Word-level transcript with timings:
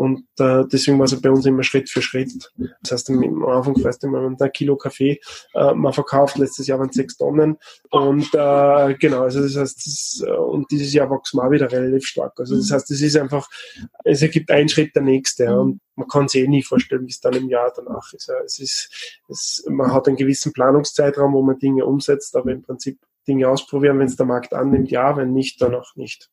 Und 0.00 0.24
äh, 0.38 0.64
deswegen 0.72 0.98
war 0.98 1.04
es 1.04 1.20
bei 1.20 1.30
uns 1.30 1.44
immer 1.44 1.62
Schritt 1.62 1.90
für 1.90 2.00
Schritt. 2.00 2.50
Das 2.80 2.92
heißt, 2.92 3.10
am 3.10 3.44
Anfang 3.44 3.76
fährst 3.76 4.02
du 4.02 4.08
mit 4.08 4.18
einem 4.18 4.52
Kilo 4.54 4.74
Kaffee 4.74 5.20
äh, 5.52 5.74
man 5.74 5.92
verkauft. 5.92 6.38
Letztes 6.38 6.68
Jahr 6.68 6.78
waren 6.78 6.88
es 6.88 6.96
sechs 6.96 7.18
Tonnen. 7.18 7.58
Und 7.90 8.32
äh, 8.32 8.94
genau, 8.94 9.24
also 9.24 9.42
das 9.42 9.56
heißt, 9.56 9.76
das, 9.76 10.22
äh, 10.26 10.30
und 10.30 10.70
dieses 10.70 10.94
Jahr 10.94 11.10
wachsen 11.10 11.36
wir 11.36 11.44
auch 11.44 11.50
wieder 11.50 11.70
relativ 11.70 12.06
stark. 12.06 12.32
Also 12.40 12.56
das 12.56 12.70
heißt, 12.70 12.90
es 12.90 13.02
ist 13.02 13.14
einfach, 13.18 13.46
es 14.04 14.22
ergibt 14.22 14.50
einen 14.50 14.70
Schritt 14.70 14.96
der 14.96 15.02
nächste. 15.02 15.44
Ja, 15.44 15.58
und 15.58 15.82
man 15.96 16.08
kann 16.08 16.28
sich 16.28 16.44
eh 16.44 16.48
nie 16.48 16.62
vorstellen, 16.62 17.06
wie 17.06 17.10
es 17.10 17.20
dann 17.20 17.34
im 17.34 17.50
Jahr 17.50 17.70
danach 17.76 18.10
ist. 18.14 18.26
Ja, 18.28 18.40
es 18.42 18.58
ist 18.58 19.20
es, 19.28 19.62
man 19.68 19.92
hat 19.92 20.08
einen 20.08 20.16
gewissen 20.16 20.54
Planungszeitraum, 20.54 21.34
wo 21.34 21.42
man 21.42 21.58
Dinge 21.58 21.84
umsetzt, 21.84 22.34
aber 22.36 22.52
im 22.52 22.62
Prinzip 22.62 22.98
Dinge 23.28 23.50
ausprobieren, 23.50 23.98
wenn 23.98 24.06
es 24.06 24.16
der 24.16 24.24
Markt 24.24 24.54
annimmt, 24.54 24.90
ja, 24.90 25.14
wenn 25.18 25.34
nicht, 25.34 25.60
dann 25.60 25.74
auch 25.74 25.94
nicht. 25.94 26.30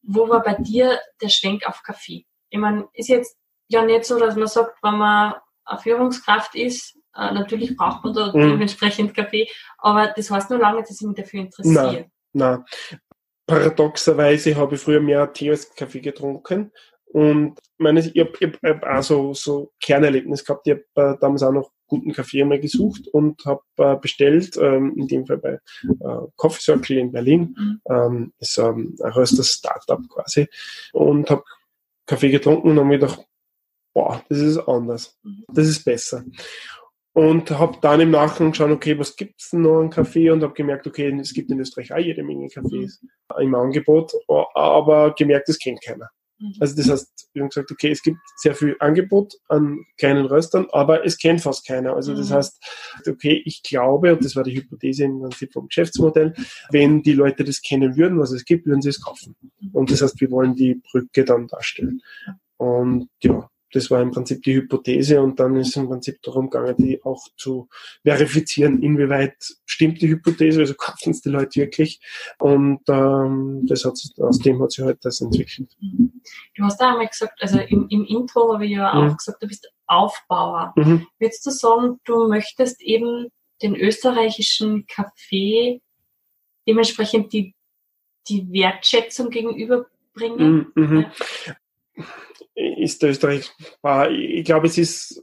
Wo 0.00 0.30
war 0.30 0.42
bei 0.42 0.54
dir 0.54 0.98
der 1.20 1.28
Schwenk 1.28 1.66
auf 1.66 1.82
Kaffee? 1.82 2.24
Ich 2.50 2.58
meine, 2.58 2.88
ist 2.94 3.08
jetzt 3.08 3.36
ja 3.68 3.84
nicht 3.84 4.04
so, 4.04 4.18
dass 4.18 4.36
man 4.36 4.48
sagt, 4.48 4.76
wenn 4.82 4.98
man 4.98 5.34
eine 5.64 5.80
Führungskraft 5.80 6.54
ist, 6.54 6.96
äh, 7.16 7.32
natürlich 7.32 7.76
braucht 7.76 8.04
man 8.04 8.14
da 8.14 8.32
mhm. 8.32 8.50
dementsprechend 8.50 9.14
Kaffee, 9.14 9.48
aber 9.78 10.12
das 10.14 10.30
heißt 10.30 10.50
nur 10.50 10.58
lange, 10.58 10.80
dass 10.80 11.00
ich 11.00 11.06
mich 11.06 11.16
dafür 11.16 11.40
interessiere. 11.40 11.92
Nein, 11.92 12.10
nein. 12.32 12.64
Paradoxerweise 13.46 14.54
habe 14.54 14.76
ich 14.76 14.80
früher 14.80 15.00
mehr 15.00 15.32
Tee 15.32 15.50
als 15.50 15.74
Kaffee 15.74 16.00
getrunken. 16.00 16.70
Und 17.12 17.58
meine, 17.78 17.98
ich 17.98 18.20
habe 18.20 18.32
hab, 18.40 18.62
hab 18.62 18.84
auch 18.84 19.02
so, 19.02 19.34
so 19.34 19.72
Kernerlebnis 19.80 20.44
gehabt. 20.44 20.68
Ich 20.68 20.74
habe 20.74 21.14
äh, 21.14 21.18
damals 21.20 21.42
auch 21.42 21.50
noch 21.50 21.72
guten 21.88 22.12
Kaffee 22.12 22.42
einmal 22.42 22.60
gesucht 22.60 23.08
und 23.08 23.44
habe 23.44 23.62
äh, 23.78 23.96
bestellt, 23.96 24.56
ähm, 24.56 24.94
in 24.96 25.08
dem 25.08 25.26
Fall 25.26 25.38
bei 25.38 25.58
äh, 25.82 26.26
Coffee 26.36 26.60
Circle 26.60 26.98
in 26.98 27.10
Berlin. 27.10 27.56
Mhm. 27.58 27.80
Ähm, 27.90 28.32
ist 28.38 28.58
ähm, 28.58 28.94
ein 29.02 29.10
Röster-Startup 29.10 30.00
quasi. 30.08 30.46
Und 30.92 31.28
habe 31.30 31.42
Kaffee 32.10 32.30
getrunken 32.30 32.70
und 32.70 32.76
habe 32.76 32.88
mir 32.88 32.98
gedacht, 32.98 33.24
boah, 33.94 34.24
das 34.28 34.38
ist 34.38 34.58
anders. 34.58 35.16
Mhm. 35.22 35.44
Das 35.54 35.68
ist 35.68 35.84
besser. 35.84 36.24
Und 37.12 37.50
habe 37.50 37.78
dann 37.80 38.00
im 38.00 38.10
Nachgang 38.10 38.50
geschaut, 38.50 38.70
okay, 38.70 38.98
was 38.98 39.14
gibt's 39.14 39.50
denn 39.50 39.62
noch 39.62 39.80
an 39.80 39.90
Kaffee? 39.90 40.30
Und 40.30 40.42
habe 40.42 40.54
gemerkt, 40.54 40.88
okay, 40.88 41.08
es 41.20 41.32
gibt 41.32 41.50
in 41.52 41.60
Österreich 41.60 41.92
auch 41.92 41.98
jede 41.98 42.24
Menge 42.24 42.48
Kaffees 42.48 43.00
mhm. 43.00 43.42
im 43.42 43.54
Angebot, 43.54 44.12
aber 44.54 45.14
gemerkt, 45.14 45.48
das 45.48 45.58
kennt 45.58 45.82
keiner. 45.82 46.10
Mhm. 46.40 46.54
Also 46.58 46.76
das 46.76 46.88
heißt, 46.88 47.28
wir 47.32 47.42
haben 47.42 47.50
gesagt, 47.50 47.70
okay, 47.70 47.90
es 47.90 48.02
gibt 48.02 48.18
sehr 48.36 48.54
viel 48.54 48.76
Angebot 48.80 49.34
an 49.48 49.84
kleinen 49.98 50.26
Röstern, 50.26 50.66
aber 50.72 51.04
es 51.04 51.18
kennt 51.18 51.40
fast 51.42 51.66
keiner. 51.66 51.94
Also 51.94 52.14
das 52.14 52.30
mhm. 52.30 52.34
heißt, 52.34 52.64
okay, 53.08 53.42
ich 53.44 53.62
glaube, 53.62 54.12
und 54.14 54.24
das 54.24 54.36
war 54.36 54.42
die 54.42 54.56
Hypothese 54.56 55.04
im 55.04 55.20
Prinzip 55.20 55.52
vom 55.52 55.68
Geschäftsmodell, 55.68 56.34
wenn 56.70 57.02
die 57.02 57.12
Leute 57.12 57.44
das 57.44 57.62
kennen 57.62 57.96
würden, 57.96 58.18
was 58.18 58.32
es 58.32 58.44
gibt, 58.44 58.66
würden 58.66 58.82
sie 58.82 58.88
es 58.88 59.00
kaufen. 59.00 59.36
Mhm. 59.60 59.70
Und 59.72 59.90
das 59.90 60.02
heißt, 60.02 60.20
wir 60.20 60.30
wollen 60.30 60.54
die 60.54 60.80
Brücke 60.90 61.24
dann 61.24 61.46
darstellen. 61.46 62.00
Und 62.56 63.08
ja, 63.22 63.48
das 63.72 63.90
war 63.90 64.00
im 64.00 64.10
Prinzip 64.10 64.42
die 64.42 64.54
Hypothese 64.54 65.20
und 65.20 65.38
dann 65.38 65.56
ist 65.56 65.76
im 65.76 65.88
Prinzip 65.88 66.20
darum 66.22 66.50
gegangen, 66.50 66.76
die 66.76 67.02
auch 67.04 67.28
zu 67.36 67.68
verifizieren, 68.04 68.82
inwieweit 68.82 69.36
stimmt 69.64 70.00
die 70.02 70.08
Hypothese, 70.08 70.60
also 70.60 70.74
kaufen 70.74 71.10
es 71.10 71.20
die 71.20 71.28
Leute 71.28 71.60
wirklich 71.60 72.00
und 72.38 72.80
ähm, 72.88 73.66
das 73.66 73.84
hat, 73.84 73.94
aus 74.18 74.38
dem 74.38 74.62
hat 74.62 74.72
sich 74.72 74.84
halt 74.84 75.04
das 75.04 75.20
entwickelt. 75.20 75.70
Du 75.80 76.64
hast 76.64 76.80
da 76.80 76.90
einmal 76.92 77.08
gesagt, 77.08 77.40
also 77.40 77.58
im, 77.58 77.88
im 77.88 78.04
Intro 78.04 78.52
habe 78.52 78.66
ich 78.66 78.72
ja 78.72 78.92
auch 78.92 79.04
mhm. 79.04 79.16
gesagt, 79.16 79.42
du 79.42 79.46
bist 79.46 79.70
Aufbauer. 79.86 80.72
Mhm. 80.76 81.06
Würdest 81.18 81.44
du 81.46 81.50
sagen, 81.50 82.00
du 82.04 82.28
möchtest 82.28 82.80
eben 82.80 83.28
den 83.62 83.76
österreichischen 83.76 84.86
Kaffee 84.86 85.80
dementsprechend 86.66 87.32
die, 87.32 87.54
die 88.28 88.46
Wertschätzung 88.52 89.30
gegenüberbringen? 89.30 90.72
Mhm. 90.74 90.84
mhm. 90.84 91.06
Ja 91.46 91.56
ist 92.76 93.02
Österreich, 93.02 93.50
ich 94.10 94.44
glaube, 94.44 94.66
es 94.66 94.78
ist 94.78 95.22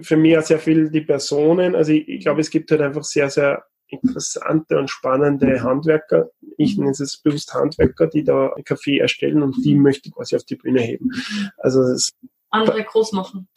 für 0.00 0.16
mich 0.16 0.36
auch 0.36 0.42
sehr 0.42 0.58
viel 0.58 0.90
die 0.90 1.00
Personen. 1.02 1.74
Also 1.74 1.92
ich, 1.92 2.08
ich 2.08 2.22
glaube, 2.22 2.40
es 2.40 2.50
gibt 2.50 2.70
halt 2.70 2.80
einfach 2.80 3.04
sehr, 3.04 3.30
sehr 3.30 3.64
interessante 3.86 4.78
und 4.78 4.90
spannende 4.90 5.62
Handwerker. 5.62 6.30
Ich 6.56 6.76
nenne 6.76 6.90
es 6.90 7.18
bewusst 7.22 7.54
Handwerker, 7.54 8.06
die 8.06 8.24
da 8.24 8.52
Kaffee 8.64 8.98
erstellen 8.98 9.42
und 9.42 9.64
die 9.64 9.74
möchte 9.74 10.08
ich 10.08 10.14
quasi 10.14 10.36
auf 10.36 10.44
die 10.44 10.56
Bühne 10.56 10.80
heben. 10.80 11.10
Also 11.58 11.80
andere 12.50 12.82
groß 12.84 13.12
machen. 13.12 13.48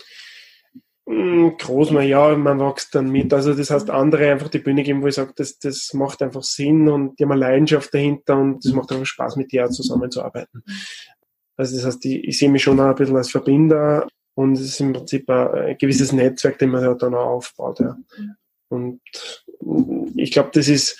Hm, 1.08 1.56
groß 1.58 1.92
machen, 1.92 2.08
ja, 2.08 2.36
man 2.36 2.60
wächst 2.60 2.94
dann 2.94 3.10
mit. 3.10 3.34
Also 3.34 3.54
das 3.54 3.70
heißt, 3.70 3.90
andere 3.90 4.30
einfach 4.30 4.50
die 4.50 4.60
Bühne 4.60 4.84
geben, 4.84 5.02
wo 5.02 5.08
ich 5.08 5.16
sage, 5.16 5.32
das, 5.36 5.58
das 5.58 5.94
macht 5.94 6.22
einfach 6.22 6.44
Sinn 6.44 6.90
und 6.90 7.18
die 7.18 7.24
haben 7.24 7.32
eine 7.32 7.42
Leidenschaft 7.42 7.94
dahinter 7.94 8.38
und 8.38 8.66
das 8.66 8.74
macht 8.74 8.92
einfach 8.92 9.06
Spaß, 9.06 9.38
mit 9.38 9.52
dir 9.52 9.70
zusammenzuarbeiten. 9.70 10.64
Also 11.58 11.76
das 11.76 11.86
heißt, 11.86 12.06
ich, 12.06 12.24
ich 12.24 12.38
sehe 12.38 12.50
mich 12.50 12.64
schon 12.64 12.80
ein 12.80 12.96
bisschen 12.96 13.18
als 13.18 13.32
Verbinder 13.32 14.08
und 14.36 14.54
es 14.54 14.62
ist 14.62 14.80
im 14.80 14.94
Prinzip 14.94 15.30
ein, 15.30 15.78
gewisses 15.78 16.12
Netzwerk, 16.12 16.60
den 16.60 16.70
man 16.70 16.84
ja 16.84 16.94
dann 16.94 17.16
auch 17.16 17.38
aufbaut. 17.38 17.80
Ja. 17.80 17.98
Und 18.70 19.02
ich 20.16 20.32
glaube, 20.32 20.52
das 20.54 20.68
ist 20.68 21.00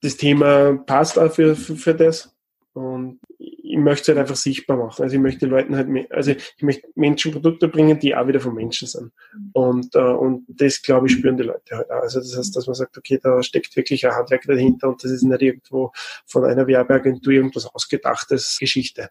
das 0.00 0.16
Thema 0.16 0.76
passt 0.86 1.18
auch 1.18 1.32
für, 1.32 1.56
für, 1.56 1.76
für 1.76 1.94
das. 1.94 2.34
Und 2.72 3.20
ich 3.78 3.84
möchte 3.84 4.02
es 4.02 4.08
halt 4.08 4.18
einfach 4.18 4.36
sichtbar 4.36 4.76
machen. 4.76 5.02
Also 5.02 5.14
ich 5.14 5.20
möchte 5.20 5.46
Leuten 5.46 5.76
halt, 5.76 5.88
also 6.10 6.32
ich 6.32 6.62
möchte 6.62 6.88
Menschen 6.94 7.32
Produkte 7.32 7.68
bringen, 7.68 7.98
die 7.98 8.14
auch 8.14 8.26
wieder 8.26 8.40
von 8.40 8.54
Menschen 8.54 8.88
sind. 8.88 9.12
Und, 9.52 9.94
äh, 9.94 9.98
und 9.98 10.44
das, 10.48 10.82
glaube 10.82 11.06
ich, 11.06 11.12
spüren 11.12 11.36
die 11.36 11.44
Leute 11.44 11.76
halt 11.76 11.90
auch. 11.90 12.02
Also 12.02 12.20
das 12.20 12.36
heißt, 12.36 12.56
dass 12.56 12.66
man 12.66 12.74
sagt, 12.74 12.98
okay, 12.98 13.18
da 13.22 13.42
steckt 13.42 13.76
wirklich 13.76 14.06
ein 14.06 14.14
Handwerk 14.14 14.42
dahinter 14.42 14.88
und 14.88 15.02
das 15.02 15.10
ist 15.12 15.22
nicht 15.22 15.42
irgendwo 15.42 15.92
von 16.26 16.44
einer 16.44 16.66
Werbeagentur 16.66 17.32
irgendwas 17.32 17.66
ausgedachtes 17.66 18.58
Geschichte. 18.58 19.10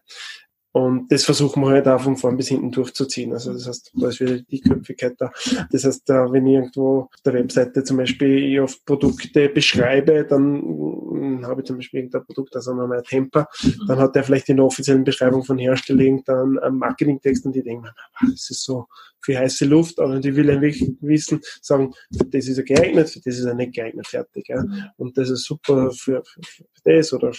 Und 0.78 1.10
das 1.10 1.24
versuchen 1.24 1.60
wir 1.62 1.70
halt 1.70 1.88
auch 1.88 2.00
von 2.00 2.16
vorn 2.16 2.36
bis 2.36 2.48
hinten 2.48 2.70
durchzuziehen. 2.70 3.32
Also 3.32 3.52
das 3.52 3.66
heißt, 3.66 3.90
da 3.94 4.08
ist 4.08 4.20
wieder 4.20 4.38
die 4.38 4.60
Köpfigkeit 4.60 5.14
da. 5.18 5.32
Das 5.72 5.84
heißt, 5.84 6.08
wenn 6.08 6.46
ich 6.46 6.54
irgendwo 6.54 7.00
auf 7.00 7.20
der 7.24 7.34
Webseite 7.34 7.82
zum 7.82 7.96
Beispiel 7.96 8.60
auf 8.60 8.84
Produkte 8.84 9.48
beschreibe, 9.48 10.24
dann 10.24 10.62
hm, 10.62 11.46
habe 11.46 11.62
ich 11.62 11.66
zum 11.66 11.76
Beispiel 11.76 12.00
irgendein 12.00 12.24
Produkt, 12.24 12.54
also 12.54 12.74
wir 12.74 13.02
Temper, 13.02 13.48
dann 13.88 13.98
hat 13.98 14.14
der 14.14 14.22
vielleicht 14.22 14.48
in 14.50 14.56
der 14.58 14.66
offiziellen 14.66 15.02
Beschreibung 15.02 15.42
von 15.42 15.58
Hersteller 15.58 16.00
irgendeinen 16.00 16.58
einen 16.60 16.78
Marketingtext 16.78 17.44
und 17.44 17.56
die 17.56 17.62
denken, 17.64 17.88
das 18.20 18.48
ist 18.50 18.62
so 18.62 18.86
für 19.20 19.36
heiße 19.36 19.64
Luft, 19.64 19.98
aber 19.98 20.20
die 20.20 20.36
will 20.36 20.48
einfach 20.48 20.80
wissen, 21.00 21.40
sagen, 21.60 21.92
für 22.16 22.24
das 22.26 22.46
ist 22.46 22.58
er 22.58 22.64
geeignet, 22.64 23.10
für 23.10 23.20
das 23.20 23.36
ist 23.36 23.44
er 23.44 23.54
nicht 23.54 23.74
geeignet, 23.74 24.06
fertig. 24.06 24.48
Ja. 24.48 24.64
Und 24.96 25.18
das 25.18 25.28
ist 25.28 25.44
super 25.44 25.90
für, 25.90 26.22
für, 26.24 26.40
für 26.42 26.64
das 26.84 27.12
oder 27.12 27.32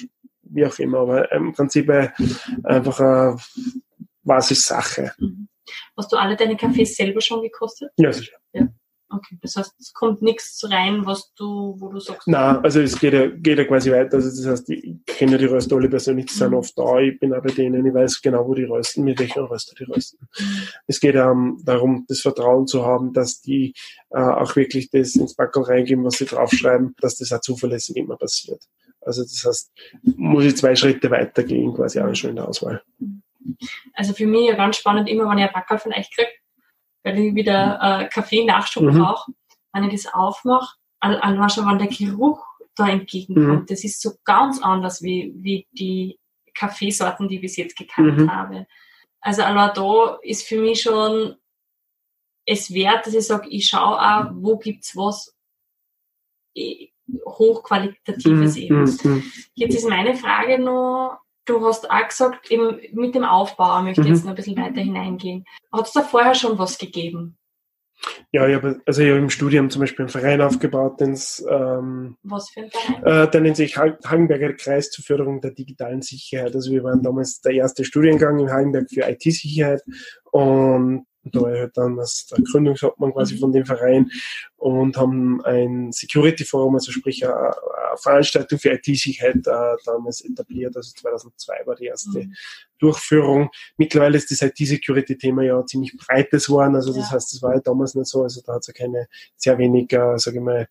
wie 0.49 0.65
auch 0.65 0.77
immer, 0.79 0.99
aber 0.99 1.31
im 1.31 1.53
Prinzip 1.53 1.89
einfach 2.63 2.99
eine 2.99 3.37
Basissache. 4.23 5.13
Mhm. 5.17 5.47
Hast 5.97 6.11
du 6.11 6.17
alle 6.17 6.35
deine 6.35 6.57
Kaffees 6.57 6.95
selber 6.95 7.21
schon 7.21 7.41
gekostet? 7.41 7.91
Ja, 7.97 8.11
sicher. 8.11 8.37
Ja. 8.53 8.67
Okay, 9.11 9.39
das 9.41 9.55
heißt, 9.55 9.73
es 9.79 9.91
kommt 9.91 10.21
nichts 10.21 10.63
rein, 10.69 11.03
was 11.03 11.33
du, 11.33 11.75
wo 11.79 11.89
du 11.89 11.99
sagst. 11.99 12.27
Nein, 12.27 12.57
also 12.57 12.79
es 12.79 12.99
geht 12.99 13.13
ja, 13.13 13.25
geht 13.25 13.57
ja 13.57 13.65
quasi 13.65 13.91
weiter. 13.91 14.17
Also 14.17 14.29
das 14.29 14.45
heißt, 14.45 14.69
ich 14.69 14.97
kenne 15.07 15.39
die 15.39 15.45
Röster 15.45 15.77
alle 15.77 15.89
persönlich, 15.89 16.27
die 16.27 16.33
sind 16.33 16.51
mhm. 16.51 16.57
oft 16.57 16.77
da, 16.77 16.99
ich 16.99 17.19
bin 17.19 17.33
auch 17.33 17.41
bei 17.41 17.49
denen, 17.49 17.83
ich 17.83 17.93
weiß 17.93 18.21
genau, 18.21 18.47
wo 18.47 18.53
die 18.53 18.66
rösten, 18.66 19.03
mit 19.03 19.19
welchen 19.19 19.45
Röster 19.45 19.73
die 19.79 19.85
rösten. 19.85 20.27
Mhm. 20.37 20.45
Es 20.85 20.99
geht 20.99 21.16
ähm, 21.16 21.59
darum, 21.66 22.05
das 22.07 22.21
Vertrauen 22.21 22.67
zu 22.67 22.85
haben, 22.85 23.11
dass 23.11 23.41
die 23.41 23.73
äh, 24.11 24.19
auch 24.19 24.55
wirklich 24.55 24.91
das 24.91 25.16
ins 25.16 25.33
Backel 25.35 25.63
reingeben, 25.63 26.05
was 26.05 26.19
sie 26.19 26.25
draufschreiben, 26.25 26.93
dass 27.01 27.17
das 27.17 27.33
auch 27.33 27.41
zuverlässig 27.41 27.97
immer 27.97 28.16
passiert. 28.16 28.63
Also 29.01 29.23
das 29.23 29.43
heißt, 29.45 29.71
muss 30.17 30.45
ich 30.45 30.57
zwei 30.57 30.75
Schritte 30.75 31.09
weitergehen, 31.09 31.73
quasi 31.73 31.99
auch 31.99 32.13
schon 32.15 32.31
in 32.31 32.35
der 32.37 32.47
Auswahl. 32.47 32.83
Also 33.93 34.13
für 34.13 34.27
mich 34.27 34.49
ja 34.49 34.55
ganz 34.55 34.77
spannend, 34.77 35.09
immer 35.09 35.29
wenn 35.29 35.37
ich 35.37 35.45
ein 35.45 35.53
Backerl 35.53 35.79
von 35.79 35.93
euch 35.93 36.11
kriege, 36.13 36.31
weil 37.03 37.17
ich 37.19 37.35
wieder 37.35 37.79
äh, 37.81 38.09
Kaffee-Nachschub 38.09 38.83
mhm. 38.83 38.99
brauche, 38.99 39.31
wenn 39.73 39.85
ich 39.85 40.03
das 40.03 40.13
aufmache, 40.13 40.75
allein 40.99 41.49
schon, 41.49 41.65
wenn 41.67 41.79
der 41.79 41.87
Geruch 41.87 42.43
da 42.75 42.89
entgegenkommt, 42.89 43.61
mhm. 43.61 43.65
das 43.67 43.83
ist 43.83 44.01
so 44.01 44.11
ganz 44.25 44.61
anders 44.61 45.01
wie, 45.01 45.33
wie 45.35 45.67
die 45.71 46.19
Kaffeesorten, 46.53 47.27
die 47.27 47.35
ich 47.35 47.41
bis 47.41 47.57
jetzt 47.57 47.77
gekannt 47.77 48.17
mhm. 48.17 48.31
habe. 48.31 48.67
Also 49.21 49.43
allein 49.43 49.71
da 49.75 50.17
ist 50.22 50.47
für 50.47 50.59
mich 50.59 50.81
schon 50.81 51.35
es 52.45 52.73
wert, 52.73 53.05
dass 53.05 53.13
ich 53.13 53.28
sage, 53.28 53.47
ich 53.49 53.67
schaue 53.67 53.99
auch, 53.99 54.31
wo 54.34 54.57
gibt's 54.57 54.95
was 54.95 55.35
hochqualitatives 57.26 58.56
mhm. 58.56 58.61
eben. 58.61 58.84
Mhm. 59.03 59.23
Jetzt 59.53 59.76
ist 59.76 59.90
meine 59.90 60.16
Frage 60.16 60.59
noch, 60.59 61.20
du 61.46 61.66
hast 61.66 61.90
auch 61.90 62.08
gesagt, 62.08 62.52
eben 62.52 62.79
mit 62.94 63.16
dem 63.16 63.23
Aufbau 63.23 63.82
möchte 63.82 64.02
ich 64.02 64.08
mhm. 64.08 64.14
jetzt 64.14 64.23
noch 64.23 64.32
ein 64.32 64.35
bisschen 64.35 64.58
weiter 64.58 64.82
hineingehen. 64.82 65.46
Hat 65.72 65.88
es 65.88 65.94
da 65.94 66.02
vorher 66.02 66.35
schon 66.35 66.58
was 66.58 66.78
gegeben? 66.78 67.38
Ja, 68.32 68.47
ich 68.47 68.56
habe 68.56 68.79
also 68.85 69.02
ich 69.02 69.09
hab 69.09 69.17
im 69.17 69.29
Studium 69.29 69.70
zum 69.70 69.82
Beispiel 69.82 70.03
einen 70.03 70.09
Verein 70.09 70.41
aufgebaut, 70.41 71.02
den 71.02 71.20
ähm, 71.50 72.16
Was 72.23 72.50
für 72.50 72.61
ein 72.61 72.72
Verein? 72.72 73.03
Äh, 73.03 73.29
der 73.29 73.41
nennt 73.41 73.58
sich 73.58 73.78
Hagenberger 73.78 74.53
Kreis 74.53 74.90
zur 74.90 75.03
Förderung 75.03 75.41
der 75.41 75.52
digitalen 75.52 76.02
Sicherheit. 76.02 76.55
Also 76.55 76.72
wir 76.72 76.84
waren 76.84 77.03
damals 77.03 77.41
der 77.41 77.53
erste 77.53 77.84
Studiengang 77.84 78.40
in 78.40 78.52
Hagenberg 78.52 78.90
für 78.90 79.02
IT-Sicherheit 79.09 79.82
und 80.32 81.05
da 81.23 81.41
war 81.41 81.53
ich 81.53 81.59
halt 81.59 81.76
dann 81.76 82.00
als 82.00 82.28
der 82.28 82.40
Gründungshauptmann 82.44 83.14
quasi 83.14 83.35
mhm. 83.35 83.40
von 83.40 83.52
dem 83.52 83.66
Verein. 83.66 84.09
Und 84.59 84.97
haben 84.97 85.44
ein 85.46 85.91
Security 85.94 86.44
Forum, 86.44 86.76
also 86.76 86.91
sprich 86.91 87.26
eine, 87.26 87.34
eine 87.34 87.97
Veranstaltung 87.97 88.59
für 88.59 88.73
IT-Sicherheit 88.73 89.47
äh, 89.47 89.76
damals 89.85 90.22
etabliert. 90.22 90.76
Also 90.76 90.91
2002 90.94 91.61
war 91.66 91.76
die 91.76 91.85
erste 91.85 92.20
mhm. 92.20 92.34
Durchführung. 92.78 93.50
Mittlerweile 93.78 94.17
ist 94.17 94.32
das 94.32 94.41
IT-Security-Thema 94.41 95.44
ja 95.44 95.66
ziemlich 95.66 95.96
breites 95.97 96.47
geworden. 96.47 96.76
Also 96.76 96.94
das 96.94 97.09
ja. 97.09 97.11
heißt, 97.11 97.34
das 97.34 97.41
war 97.41 97.56
ja 97.56 97.61
damals 97.61 97.96
nicht 97.96 98.08
so. 98.08 98.23
Also 98.23 98.41
da 98.46 98.56
hat 98.56 98.61
es 98.61 98.67
ja 98.67 98.73
keine, 98.73 99.08
sehr 99.38 99.58
wenig, 99.58 99.91
äh, 99.94 100.17
sage 100.17 100.38
ich 100.38 100.44
mal, 100.44 100.67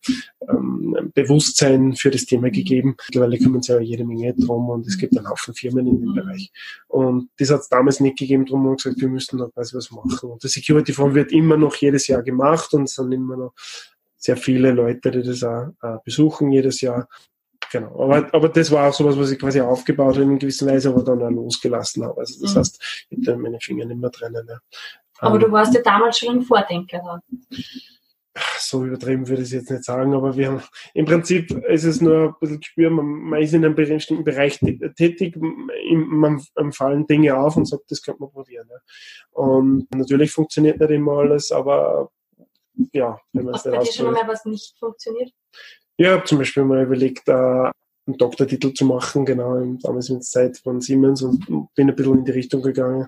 ähm, 0.47 1.11
Bewusstsein 1.15 1.93
für 1.95 2.11
das 2.11 2.25
Thema 2.25 2.51
gegeben. 2.51 2.95
Mittlerweile 3.07 3.39
kümmern 3.39 3.63
sich 3.63 3.73
ja 3.73 3.81
jede 3.81 4.05
Menge 4.05 4.35
drum 4.35 4.69
und 4.69 4.85
es 4.85 4.97
gibt 4.97 5.17
einen 5.17 5.27
Haufen 5.27 5.55
Firmen 5.55 5.87
in 5.87 5.99
dem 5.99 6.09
mhm. 6.11 6.15
Bereich. 6.15 6.51
Und 6.87 7.29
das 7.39 7.49
hat 7.49 7.61
es 7.61 7.69
damals 7.69 7.99
nicht 7.99 8.19
gegeben. 8.19 8.45
Darum 8.45 8.61
haben 8.61 8.71
wir 8.71 8.75
gesagt, 8.75 9.01
wir 9.01 9.09
müssen 9.09 9.37
noch 9.37 9.51
was 9.55 9.91
machen. 9.91 10.29
Und 10.29 10.43
das 10.43 10.51
Security 10.51 10.93
Forum 10.93 11.15
wird 11.15 11.31
immer 11.31 11.57
noch 11.57 11.75
jedes 11.75 12.07
Jahr 12.07 12.21
gemacht 12.21 12.73
und 12.73 12.83
es 12.83 12.95
sind 12.95 13.11
immer 13.11 13.35
noch 13.35 13.53
sehr 14.19 14.37
viele 14.37 14.71
Leute, 14.71 15.11
die 15.11 15.23
das 15.23 15.43
auch 15.43 15.69
äh, 15.81 15.97
besuchen 16.03 16.51
jedes 16.51 16.81
Jahr. 16.81 17.07
Genau. 17.71 18.03
Aber, 18.03 18.33
aber 18.33 18.49
das 18.49 18.71
war 18.71 18.89
auch 18.89 18.93
sowas, 18.93 19.17
was 19.17 19.31
ich 19.31 19.39
quasi 19.39 19.61
aufgebaut 19.61 20.15
habe 20.15 20.23
in 20.23 20.29
einer 20.29 20.39
gewissen 20.39 20.67
Weise, 20.67 20.89
aber 20.89 21.03
dann 21.03 21.21
auch 21.21 21.29
losgelassen 21.29 22.03
habe. 22.03 22.19
Also 22.19 22.41
das 22.41 22.53
mhm. 22.53 22.59
heißt, 22.59 23.07
ich 23.09 23.27
habe 23.27 23.37
meine 23.37 23.59
Finger 23.59 23.85
nicht 23.85 23.99
mehr 23.99 24.09
drinnen. 24.09 24.45
Ja. 24.47 24.59
Aber 25.19 25.35
ähm, 25.35 25.41
du 25.41 25.51
warst 25.51 25.73
ja 25.73 25.81
damals 25.81 26.19
schon 26.19 26.37
ein 26.37 26.41
Vordenker. 26.41 27.01
Dann. 27.05 27.21
So 28.57 28.85
übertrieben 28.85 29.27
würde 29.27 29.41
ich 29.41 29.49
es 29.49 29.53
jetzt 29.53 29.71
nicht 29.71 29.83
sagen, 29.83 30.13
aber 30.13 30.35
wir 30.35 30.47
haben, 30.47 30.63
im 30.93 31.05
Prinzip 31.05 31.51
ist 31.67 31.83
es 31.83 32.01
nur 32.01 32.29
ein 32.29 32.35
bisschen 32.39 32.59
gespürt, 32.59 32.91
man, 32.91 33.05
man 33.05 33.41
ist 33.41 33.53
in 33.53 33.65
einem 33.65 33.75
bestimmten 33.75 34.23
Bereich 34.23 34.59
tätig, 34.95 35.35
man, 35.37 36.41
man 36.55 36.71
fallen 36.71 37.05
Dinge 37.07 37.37
auf 37.37 37.57
und 37.57 37.65
sagt, 37.65 37.89
das 37.89 38.01
könnte 38.01 38.21
man 38.21 38.31
probieren. 38.31 38.67
Ja. 38.69 38.77
Und 39.31 39.93
natürlich 39.93 40.31
funktioniert 40.31 40.79
nicht 40.79 40.91
immer 40.91 41.19
alles, 41.19 41.51
aber 41.51 42.11
ja, 42.93 43.19
wenn 43.33 43.45
man 43.45 43.55
es 43.55 43.65
nicht 43.65 43.77
ausprobiert. 43.77 43.93
schon 43.95 44.11
mal 44.11 44.27
was 44.27 44.45
nicht 44.45 44.77
funktioniert? 44.77 45.31
Ja, 45.97 46.11
ich 46.11 46.17
habe 46.17 46.23
zum 46.25 46.37
Beispiel 46.37 46.63
mal 46.63 46.83
überlegt, 46.83 47.27
äh, 47.27 47.31
einen 47.31 48.17
Doktortitel 48.17 48.73
zu 48.73 48.85
machen, 48.85 49.25
genau, 49.25 49.59
damals 49.81 50.09
mit 50.09 50.23
Zeit 50.23 50.57
von 50.57 50.81
Siemens 50.81 51.21
und 51.21 51.45
bin 51.75 51.89
ein 51.89 51.95
bisschen 51.95 52.19
in 52.19 52.25
die 52.25 52.31
Richtung 52.31 52.61
gegangen. 52.61 53.07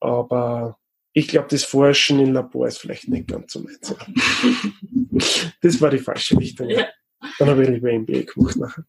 Aber 0.00 0.78
ich 1.12 1.28
glaube, 1.28 1.48
das 1.50 1.64
Forschen 1.64 2.20
im 2.20 2.32
Labor 2.32 2.66
ist 2.66 2.78
vielleicht 2.78 3.08
nicht 3.08 3.28
ganz 3.28 3.52
so 3.52 3.60
meins. 3.60 3.94
das 5.62 5.80
war 5.80 5.90
die 5.90 5.98
falsche 5.98 6.38
Richtung. 6.38 6.68
Ja. 6.68 6.86
Dann 7.38 7.48
habe 7.48 7.64
ich 7.64 7.68
lieber 7.68 7.92
MBA 7.92 8.32
gemacht 8.32 8.56
nachher. 8.56 8.84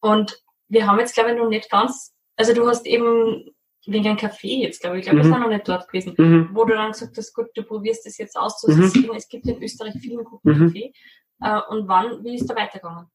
Und 0.00 0.42
wir 0.68 0.86
haben 0.86 0.98
jetzt, 0.98 1.14
glaube 1.14 1.30
ich, 1.30 1.36
noch 1.36 1.48
nicht 1.48 1.70
ganz, 1.70 2.14
also 2.36 2.54
du 2.54 2.66
hast 2.66 2.86
eben 2.86 3.53
wegen 3.86 4.06
einem 4.06 4.16
Kaffee 4.16 4.62
jetzt, 4.62 4.80
glaube 4.80 4.98
ich. 4.98 5.06
Ich 5.06 5.10
glaube, 5.10 5.24
mhm. 5.24 5.30
wir 5.30 5.32
sind 5.32 5.42
noch 5.42 5.50
nicht 5.50 5.68
dort 5.68 5.88
gewesen, 5.88 6.14
mhm. 6.16 6.50
wo 6.52 6.64
du 6.64 6.74
dann 6.74 6.92
gesagt 6.92 7.16
hast, 7.16 7.34
gut, 7.34 7.48
du 7.54 7.62
probierst 7.62 8.06
das 8.06 8.18
jetzt 8.18 8.36
aus. 8.36 8.62
Mhm. 8.66 9.12
Es 9.16 9.28
gibt 9.28 9.46
in 9.46 9.62
Österreich 9.62 9.94
vielen 10.00 10.24
guten 10.24 10.50
mhm. 10.50 10.66
Kaffee. 10.66 10.92
Äh, 11.42 11.60
und 11.68 11.88
wann, 11.88 12.24
wie 12.24 12.36
ist 12.36 12.48
da 12.48 12.56
weitergegangen? 12.56 13.06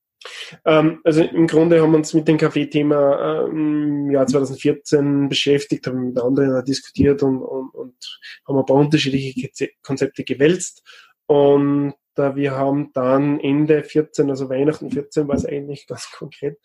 Ähm, 0.66 1.00
also 1.04 1.22
im 1.22 1.48
Grunde 1.48 1.82
haben 1.82 1.92
wir 1.92 1.98
uns 1.98 2.14
mit 2.14 2.28
dem 2.28 2.38
Kaffee-Thema 2.38 3.46
ähm, 3.48 4.06
im 4.06 4.12
Jahr 4.12 4.28
2014 4.28 5.30
beschäftigt, 5.30 5.88
haben 5.88 6.08
mit 6.08 6.20
anderen 6.20 6.64
diskutiert 6.66 7.24
und, 7.24 7.42
und, 7.42 7.74
und 7.74 8.20
haben 8.48 8.58
ein 8.58 8.66
paar 8.66 8.78
unterschiedliche 8.78 9.70
Konzepte 9.82 10.24
gewälzt. 10.24 10.84
Und 11.26 11.94
äh, 12.18 12.36
wir 12.36 12.52
haben 12.52 12.92
dann 12.94 13.40
Ende 13.40 13.84
14, 13.84 14.30
also 14.30 14.50
Weihnachten 14.50 14.92
14 14.92 15.28
war 15.28 15.36
es 15.36 15.46
eigentlich 15.46 15.88
ganz 15.88 16.12
konkret, 16.12 16.58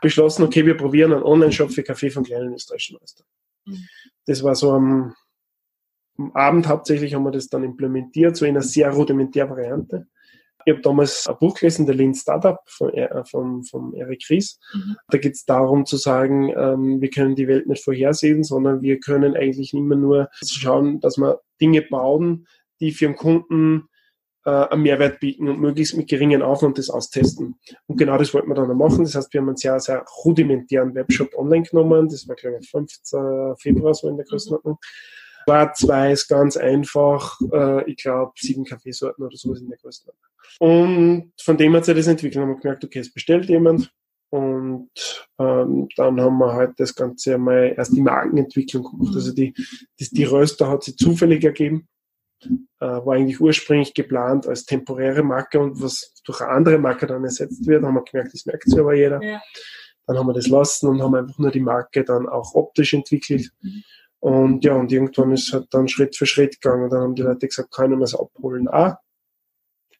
beschlossen, 0.00 0.44
okay, 0.44 0.64
wir 0.64 0.76
probieren 0.76 1.12
einen 1.12 1.22
Online-Shop 1.22 1.70
für 1.70 1.82
Kaffee 1.82 2.10
von 2.10 2.24
kleinen 2.24 2.54
österreichischen 2.54 2.98
Meistern. 3.00 3.26
Das 4.26 4.42
war 4.42 4.54
so 4.54 4.72
am, 4.72 5.14
am, 6.18 6.32
Abend 6.32 6.68
hauptsächlich 6.68 7.14
haben 7.14 7.24
wir 7.24 7.30
das 7.30 7.48
dann 7.48 7.64
implementiert, 7.64 8.36
so 8.36 8.44
in 8.44 8.52
einer 8.52 8.62
sehr 8.62 8.90
rudimentären 8.90 9.50
Variante. 9.50 10.06
Ich 10.66 10.72
habe 10.74 10.82
damals 10.82 11.26
ein 11.26 11.36
Buch 11.40 11.58
gelesen, 11.58 11.86
der 11.86 11.94
Lean 11.94 12.14
Startup 12.14 12.58
von, 12.66 12.92
äh, 12.92 13.24
von, 13.24 13.64
von 13.64 13.94
Eric 13.94 14.28
Ries. 14.28 14.58
Mhm. 14.74 14.96
Da 15.08 15.18
geht 15.18 15.34
es 15.34 15.44
darum 15.46 15.86
zu 15.86 15.96
sagen, 15.96 16.52
ähm, 16.54 17.00
wir 17.00 17.08
können 17.08 17.34
die 17.34 17.48
Welt 17.48 17.66
nicht 17.66 17.82
vorhersehen, 17.82 18.44
sondern 18.44 18.82
wir 18.82 19.00
können 19.00 19.34
eigentlich 19.34 19.72
immer 19.72 19.96
nur 19.96 20.28
schauen, 20.44 21.00
dass 21.00 21.16
wir 21.16 21.40
Dinge 21.60 21.82
bauen, 21.82 22.46
die 22.80 22.92
für 22.92 23.06
den 23.06 23.16
Kunden 23.16 23.88
äh, 24.44 24.50
einen 24.50 24.82
Mehrwert 24.82 25.20
bieten 25.20 25.48
und 25.48 25.60
möglichst 25.60 25.96
mit 25.96 26.08
geringen 26.08 26.42
Aufwand 26.42 26.78
das 26.78 26.90
austesten. 26.90 27.56
Und 27.86 27.96
genau 27.96 28.18
das 28.18 28.32
wollten 28.32 28.48
wir 28.48 28.54
dann 28.54 28.76
machen. 28.76 29.04
Das 29.04 29.14
heißt, 29.14 29.32
wir 29.32 29.40
haben 29.40 29.48
einen 29.48 29.56
sehr, 29.56 29.78
sehr 29.80 30.04
rudimentären 30.24 30.94
Webshop 30.94 31.34
online 31.36 31.64
genommen. 31.64 32.08
Das 32.08 32.26
war, 32.28 32.36
glaube 32.36 32.58
ich, 32.60 32.70
15. 32.70 33.56
Februar 33.58 33.94
so 33.94 34.08
in 34.08 34.16
der 34.16 34.26
Größenordnung. 34.26 34.78
Schwarz-Weiß, 35.44 36.28
ganz 36.28 36.56
einfach. 36.56 37.38
Äh, 37.52 37.90
ich 37.90 37.96
glaube, 37.96 38.32
sieben 38.36 38.64
Kaffeesorten 38.64 39.24
oder 39.24 39.36
sowas 39.36 39.60
in 39.60 39.68
der 39.68 39.78
Größenordnung. 39.78 40.30
Und 40.58 41.32
von 41.40 41.56
dem 41.56 41.74
hat 41.74 41.84
sich 41.84 41.96
das 41.96 42.06
entwickelt. 42.06 42.42
Haben 42.42 42.50
wir 42.50 42.60
gemerkt, 42.60 42.84
okay, 42.84 43.00
es 43.00 43.12
bestellt 43.12 43.46
jemand. 43.46 43.92
Und 44.32 44.90
ähm, 45.40 45.88
dann 45.96 46.20
haben 46.20 46.38
wir 46.38 46.52
halt 46.52 46.78
das 46.78 46.94
Ganze 46.94 47.34
einmal 47.34 47.74
erst 47.76 47.96
die 47.96 48.00
Markenentwicklung 48.00 48.84
gemacht. 48.84 49.14
Also 49.14 49.32
die, 49.32 49.52
die, 49.98 50.08
die 50.10 50.24
Röster 50.24 50.68
hat 50.68 50.84
sich 50.84 50.96
zufällig 50.96 51.42
ergeben 51.42 51.88
äh, 52.42 52.48
war 52.86 53.14
eigentlich 53.14 53.40
ursprünglich 53.40 53.94
geplant 53.94 54.46
als 54.46 54.64
temporäre 54.64 55.22
Marke 55.22 55.60
und 55.60 55.82
was 55.82 56.14
durch 56.24 56.40
eine 56.40 56.50
andere 56.50 56.78
Marke 56.78 57.06
dann 57.06 57.24
ersetzt 57.24 57.66
wird, 57.66 57.84
haben 57.84 57.94
wir 57.94 58.04
gemerkt, 58.04 58.32
das 58.32 58.46
merkt 58.46 58.68
sich 58.68 58.78
aber 58.78 58.94
jeder. 58.94 59.22
Ja. 59.22 59.40
Dann 60.06 60.18
haben 60.18 60.26
wir 60.26 60.32
das 60.32 60.48
lassen 60.48 60.88
und 60.88 61.02
haben 61.02 61.14
einfach 61.14 61.38
nur 61.38 61.50
die 61.50 61.60
Marke 61.60 62.04
dann 62.04 62.28
auch 62.28 62.54
optisch 62.54 62.94
entwickelt. 62.94 63.50
Mhm. 63.60 63.82
Und 64.20 64.64
ja, 64.64 64.74
und 64.74 64.92
irgendwann 64.92 65.32
ist 65.32 65.48
es 65.48 65.52
halt 65.54 65.68
dann 65.70 65.88
Schritt 65.88 66.16
für 66.16 66.26
Schritt 66.26 66.60
gegangen. 66.60 66.84
Und 66.84 66.90
dann 66.90 67.00
haben 67.00 67.14
die 67.14 67.22
Leute 67.22 67.48
gesagt, 67.48 67.70
können 67.70 67.98
wir 67.98 68.04
es 68.04 68.14
abholen? 68.14 68.68
Ah, 68.68 68.98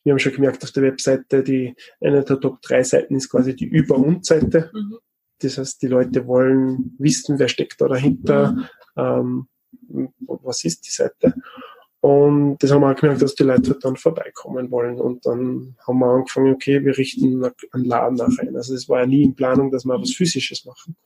wir 0.03 0.13
haben 0.13 0.19
schon 0.19 0.33
gemerkt 0.33 0.63
auf 0.63 0.73
der 0.73 0.83
Webseite, 0.83 1.43
die 1.43 1.75
eine 2.01 2.25
der 2.25 2.41
Top 2.41 2.61
3 2.63 2.83
Seiten 2.83 3.17
ist 3.17 3.31
quasi 3.31 3.55
die 3.55 3.67
Über- 3.67 3.99
und 3.99 4.25
Seite. 4.25 4.71
Mhm. 4.73 4.99
Das 5.41 5.59
heißt, 5.59 5.81
die 5.83 5.87
Leute 5.87 6.27
wollen 6.27 6.95
wissen, 6.99 7.39
wer 7.39 7.49
steckt 7.49 7.81
da 7.81 7.89
dahinter, 7.89 8.53
mhm. 8.53 9.49
ähm, 9.89 10.09
was 10.19 10.65
ist 10.65 10.87
die 10.87 10.91
Seite. 10.91 11.35
Und 12.03 12.57
das 12.59 12.71
haben 12.71 12.81
wir 12.81 12.91
auch 12.91 12.97
gemerkt, 12.97 13.21
dass 13.21 13.35
die 13.35 13.43
Leute 13.43 13.79
dann 13.79 13.97
vorbeikommen 13.97 14.71
wollen. 14.71 14.99
Und 14.99 15.27
dann 15.27 15.77
haben 15.87 15.99
wir 15.99 16.07
angefangen, 16.07 16.55
okay, 16.55 16.83
wir 16.83 16.97
richten 16.97 17.45
einen 17.73 17.85
Laden 17.85 18.17
nach 18.17 18.39
ein. 18.39 18.57
Also 18.57 18.75
es 18.75 18.89
war 18.89 19.01
ja 19.01 19.07
nie 19.07 19.23
in 19.23 19.35
Planung, 19.35 19.71
dass 19.71 19.85
wir 19.85 20.01
was 20.01 20.13
Physisches 20.13 20.65
machen. 20.65 20.97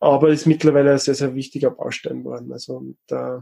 Aber 0.00 0.28
es 0.28 0.40
ist 0.40 0.46
mittlerweile 0.46 0.92
ein 0.92 0.98
sehr, 0.98 1.14
sehr 1.14 1.36
wichtiger 1.36 1.70
Baustein 1.70 2.24
geworden. 2.24 2.52
Also 2.52 2.78
und, 2.78 2.98
äh, 3.10 3.38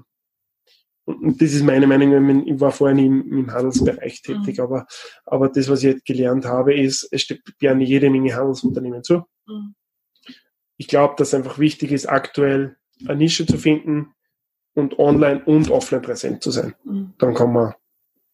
und 1.06 1.40
das 1.40 1.54
ist 1.54 1.64
meine 1.64 1.86
Meinung, 1.86 2.46
ich 2.46 2.60
war 2.60 2.72
vorher 2.72 2.94
nie 2.94 3.06
im, 3.06 3.32
im 3.32 3.50
Handelsbereich 3.50 4.20
tätig, 4.20 4.58
mhm. 4.58 4.64
aber, 4.64 4.86
aber 5.24 5.48
das, 5.48 5.70
was 5.70 5.82
ich 5.82 5.94
jetzt 5.94 6.04
gelernt 6.04 6.44
habe, 6.44 6.74
ist, 6.74 7.08
es 7.10 7.22
steht 7.22 7.40
gerne 7.58 7.84
jede 7.84 8.10
Menge 8.10 8.34
Handelsunternehmen 8.34 9.02
zu. 9.02 9.22
Mhm. 9.46 9.74
Ich 10.76 10.88
glaube, 10.88 11.14
dass 11.16 11.32
einfach 11.32 11.58
wichtig 11.58 11.92
ist, 11.92 12.06
aktuell 12.06 12.76
eine 13.06 13.16
Nische 13.16 13.46
zu 13.46 13.56
finden, 13.56 14.12
und 14.78 14.98
online 14.98 15.44
und 15.44 15.70
offline 15.70 16.02
präsent 16.02 16.42
zu 16.42 16.50
sein. 16.50 16.74
Mhm. 16.84 17.12
Dann 17.18 17.34
kann 17.34 17.52
man, 17.52 17.74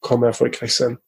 kann 0.00 0.20
man 0.20 0.28
erfolgreich 0.28 0.74
sein. 0.74 0.98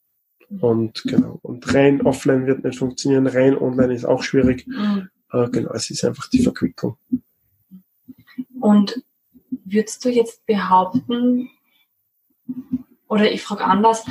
Mhm. 0.49 0.58
Und 0.60 1.02
genau. 1.04 1.38
Und 1.42 1.75
rein 1.75 2.02
offline 2.02 2.46
wird 2.46 2.64
nicht 2.64 2.78
funktionieren, 2.78 3.26
rein 3.26 3.56
online 3.56 3.94
ist 3.94 4.04
auch 4.04 4.22
schwierig. 4.22 4.66
Äh, 5.32 5.49
genau, 5.50 5.72
es 5.72 5.90
ist 5.90 6.04
einfach 6.04 6.28
die 6.28 6.42
Verquickung. 6.42 6.96
Und 8.60 9.02
würdest 9.64 10.04
du 10.04 10.08
jetzt 10.08 10.44
behaupten, 10.46 11.50
oder 13.08 13.30
ich 13.30 13.42
frage 13.42 13.64
anders, 13.64 14.04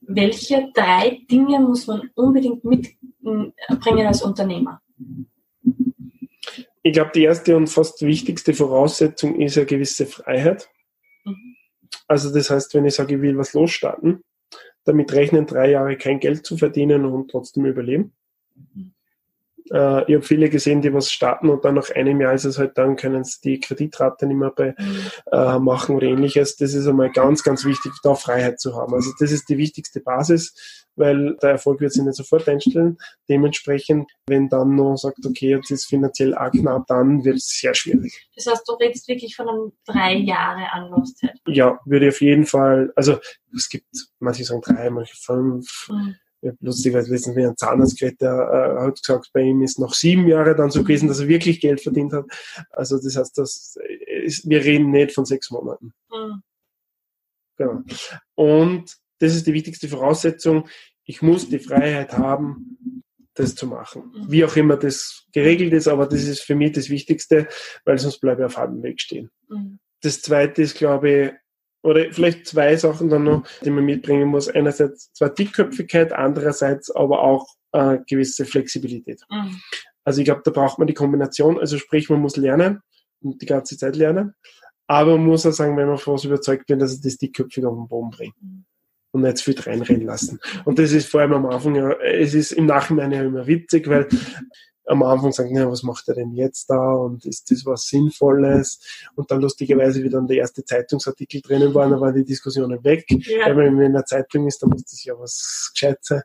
welche 0.00 0.70
drei 0.74 1.20
Dinge 1.30 1.60
muss 1.60 1.86
man 1.86 2.10
unbedingt 2.14 2.64
mitbringen 2.64 4.06
als 4.06 4.22
Unternehmer? 4.22 4.80
Ich 6.82 6.92
glaube, 6.92 7.10
die 7.14 7.24
erste 7.24 7.56
und 7.56 7.68
fast 7.68 8.02
wichtigste 8.02 8.54
Voraussetzung 8.54 9.40
ist 9.40 9.56
eine 9.56 9.66
gewisse 9.66 10.06
Freiheit. 10.06 10.68
Mhm. 11.24 11.56
Also 12.06 12.32
das 12.32 12.50
heißt, 12.50 12.74
wenn 12.74 12.86
ich 12.86 12.94
sage, 12.94 13.16
ich 13.16 13.20
will 13.20 13.36
was 13.36 13.52
losstarten, 13.52 14.22
damit 14.84 15.12
rechnen 15.12 15.46
drei 15.46 15.70
Jahre 15.70 15.96
kein 15.96 16.20
Geld 16.20 16.46
zu 16.46 16.56
verdienen 16.56 17.04
und 17.04 17.30
trotzdem 17.30 17.66
überleben. 17.66 18.12
Mhm. 18.54 18.92
Äh, 19.70 20.04
ich 20.04 20.14
habe 20.14 20.22
viele 20.22 20.48
gesehen, 20.48 20.80
die 20.80 20.92
was 20.92 21.10
starten 21.10 21.48
und 21.48 21.64
dann 21.64 21.74
nach 21.74 21.90
einem 21.90 22.20
Jahr 22.20 22.34
ist 22.34 22.44
es 22.44 22.58
halt, 22.58 22.78
dann 22.78 22.96
können 22.96 23.24
sie 23.24 23.38
die 23.42 23.60
Kreditrate 23.60 24.26
nicht 24.26 24.36
mehr 24.36 24.50
bei, 24.50 24.74
mhm. 24.78 25.00
äh, 25.32 25.58
machen 25.58 25.96
oder 25.96 26.06
ähnliches. 26.06 26.56
Das 26.56 26.74
ist 26.74 26.86
einmal 26.86 27.10
ganz, 27.10 27.42
ganz 27.42 27.64
wichtig, 27.64 27.92
da 28.02 28.14
Freiheit 28.14 28.60
zu 28.60 28.76
haben. 28.76 28.94
Also 28.94 29.12
das 29.18 29.32
ist 29.32 29.48
die 29.48 29.58
wichtigste 29.58 30.00
Basis, 30.00 30.86
weil 30.98 31.36
der 31.42 31.50
Erfolg 31.50 31.80
wird 31.80 31.92
sich 31.92 32.02
nicht 32.02 32.16
sofort 32.16 32.48
einstellen. 32.48 32.98
Dementsprechend, 33.28 34.10
wenn 34.26 34.48
dann 34.48 34.74
noch 34.74 34.96
sagt, 34.96 35.24
okay, 35.24 35.50
jetzt 35.50 35.70
ist 35.70 35.86
finanziell 35.86 36.34
arg 36.34 36.52
knapp, 36.52 36.86
dann 36.86 37.24
wird 37.24 37.36
es 37.36 37.48
sehr 37.60 37.74
schwierig. 37.74 38.28
Das 38.34 38.46
heißt, 38.46 38.68
du 38.68 38.72
redest 38.74 39.08
wirklich 39.08 39.36
von 39.36 39.48
einem 39.48 39.72
drei 39.86 40.14
Jahre 40.14 40.70
Anlaufzeit? 40.72 41.38
Ja, 41.46 41.78
würde 41.84 42.08
ich 42.08 42.14
auf 42.14 42.20
jeden 42.20 42.46
Fall, 42.46 42.92
also 42.96 43.18
es 43.54 43.68
gibt, 43.68 43.86
manche 44.18 44.44
sagen 44.44 44.62
drei, 44.62 44.90
manche 44.90 45.16
fünf. 45.16 45.88
Mhm 45.90 46.16
lustigerweise 46.60 47.10
letztens 47.10 47.36
wie 47.36 47.44
ein 47.44 47.56
Zahnarzt 47.56 47.98
geredet, 47.98 48.20
der 48.20 48.78
äh, 48.78 48.86
hat 48.86 49.00
gesagt, 49.00 49.30
bei 49.32 49.40
ihm 49.40 49.62
ist 49.62 49.78
noch 49.78 49.94
sieben 49.94 50.28
Jahre 50.28 50.54
dann 50.54 50.70
so 50.70 50.82
gewesen, 50.82 51.08
dass 51.08 51.20
er 51.20 51.28
wirklich 51.28 51.60
Geld 51.60 51.80
verdient 51.80 52.12
hat. 52.12 52.26
Also 52.70 52.96
das 52.96 53.16
heißt, 53.16 53.36
das 53.38 53.76
ist, 54.24 54.48
wir 54.48 54.62
reden 54.64 54.90
nicht 54.90 55.12
von 55.12 55.24
sechs 55.24 55.50
Monaten. 55.50 55.92
Mhm. 56.10 56.42
Genau. 57.56 57.82
Und 58.36 58.96
das 59.18 59.34
ist 59.34 59.46
die 59.46 59.52
wichtigste 59.52 59.88
Voraussetzung. 59.88 60.68
ich 61.04 61.22
muss 61.22 61.48
die 61.48 61.58
Freiheit 61.58 62.12
haben, 62.12 63.02
das 63.34 63.54
zu 63.54 63.66
machen. 63.66 64.12
Mhm. 64.14 64.30
Wie 64.30 64.44
auch 64.44 64.56
immer 64.56 64.76
das 64.76 65.26
geregelt 65.32 65.72
ist, 65.72 65.88
aber 65.88 66.06
das 66.06 66.24
ist 66.24 66.40
für 66.40 66.54
mich 66.54 66.72
das 66.72 66.90
Wichtigste, 66.90 67.48
weil 67.84 67.98
sonst 67.98 68.20
bleibe 68.20 68.42
ich 68.42 68.46
auf 68.46 68.56
halbem 68.56 68.82
Weg 68.82 69.00
stehen. 69.00 69.30
Mhm. 69.48 69.78
Das 70.02 70.22
zweite 70.22 70.62
ist, 70.62 70.76
glaube 70.76 71.10
ich, 71.10 71.32
oder 71.82 72.12
vielleicht 72.12 72.46
zwei 72.46 72.76
Sachen 72.76 73.08
dann 73.08 73.24
noch, 73.24 73.46
die 73.64 73.70
man 73.70 73.84
mitbringen 73.84 74.28
muss. 74.28 74.48
Einerseits 74.48 75.12
zwar 75.12 75.30
Dickköpfigkeit, 75.30 76.12
andererseits 76.12 76.90
aber 76.90 77.22
auch 77.22 77.46
äh, 77.72 77.98
gewisse 78.06 78.44
Flexibilität. 78.44 79.22
Mhm. 79.30 79.60
Also 80.04 80.20
ich 80.20 80.24
glaube, 80.24 80.42
da 80.44 80.50
braucht 80.50 80.78
man 80.78 80.88
die 80.88 80.94
Kombination. 80.94 81.58
Also 81.58 81.78
sprich, 81.78 82.10
man 82.10 82.20
muss 82.20 82.36
lernen 82.36 82.80
und 83.20 83.40
die 83.40 83.46
ganze 83.46 83.76
Zeit 83.76 83.96
lernen. 83.96 84.34
Aber 84.86 85.16
man 85.16 85.26
muss 85.26 85.46
auch 85.46 85.52
sagen, 85.52 85.76
wenn 85.76 85.86
man 85.86 85.98
von 85.98 86.14
was 86.14 86.24
überzeugt 86.24 86.66
bin, 86.66 86.78
dass 86.78 86.92
es 86.92 87.00
das 87.00 87.18
dickköpfig 87.18 87.64
auf 87.64 87.76
den 87.76 87.88
Boden 87.88 88.10
bringt. 88.10 88.34
Mhm. 88.42 88.64
Und 89.18 89.24
nicht 89.24 89.38
zu 89.38 89.44
viel 89.52 89.60
reinrennen 89.60 90.06
lassen. 90.06 90.38
Und 90.64 90.78
das 90.78 90.92
ist 90.92 91.10
vor 91.10 91.20
allem 91.20 91.32
am 91.32 91.46
Anfang, 91.46 91.76
es 91.76 92.34
ist 92.34 92.52
im 92.52 92.66
Nachhinein 92.66 93.12
ja 93.12 93.22
immer 93.22 93.46
witzig, 93.46 93.88
weil 93.88 94.08
am 94.86 95.02
Anfang 95.02 95.32
sagen, 95.32 95.54
ja, 95.54 95.70
was 95.70 95.82
macht 95.82 96.08
er 96.08 96.14
denn 96.14 96.32
jetzt 96.32 96.70
da 96.70 96.92
und 96.92 97.24
ist 97.26 97.50
das 97.50 97.66
was 97.66 97.88
Sinnvolles? 97.88 98.80
Und 99.16 99.30
dann 99.30 99.40
lustigerweise, 99.40 100.02
wie 100.02 100.08
dann 100.08 100.26
der 100.26 100.38
erste 100.38 100.64
Zeitungsartikel 100.64 101.42
drinnen 101.42 101.74
war, 101.74 101.88
dann 101.88 102.00
waren 102.00 102.14
die 102.14 102.24
Diskussionen 102.24 102.82
weg. 102.84 103.04
Ja. 103.08 103.46
Weil 103.46 103.56
wenn 103.56 103.74
man 103.74 103.84
in 103.84 103.94
einer 103.96 104.04
Zeitung 104.04 104.46
ist, 104.46 104.62
dann 104.62 104.70
muss 104.70 104.84
das 104.84 105.04
ja 105.04 105.14
was 105.18 105.70
gescheit 105.74 105.98
sein. 106.00 106.22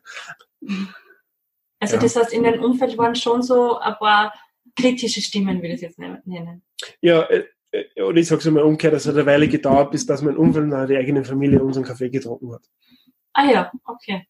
Also 1.80 1.96
ja. 1.96 2.02
das 2.02 2.16
heißt, 2.16 2.32
in 2.32 2.44
deinem 2.44 2.64
Umfeld 2.64 2.96
waren 2.96 3.14
schon 3.14 3.42
so 3.42 3.76
ein 3.78 3.94
paar 3.98 4.32
kritische 4.76 5.20
Stimmen, 5.20 5.58
würde 5.58 5.68
ich 5.68 5.74
es 5.74 5.80
jetzt 5.82 5.98
nennen. 5.98 6.62
Ja, 7.00 7.22
äh, 7.24 7.44
oder 7.96 8.16
ich 8.16 8.26
sage 8.26 8.40
es 8.40 8.50
mal 8.50 8.62
umgekehrt, 8.62 8.94
es 8.94 9.06
hat 9.06 9.14
eine 9.14 9.26
Weile 9.26 9.48
gedauert, 9.48 9.90
bis 9.90 10.06
dass 10.06 10.22
mein 10.22 10.36
Umfeld 10.36 10.72
und 10.72 10.88
die 10.88 10.96
eigene 10.96 11.24
Familie 11.24 11.62
unseren 11.62 11.84
Kaffee 11.84 12.10
getrunken 12.10 12.52
hat. 12.52 12.62
Ah 13.32 13.50
ja, 13.50 13.72
okay. 13.84 14.26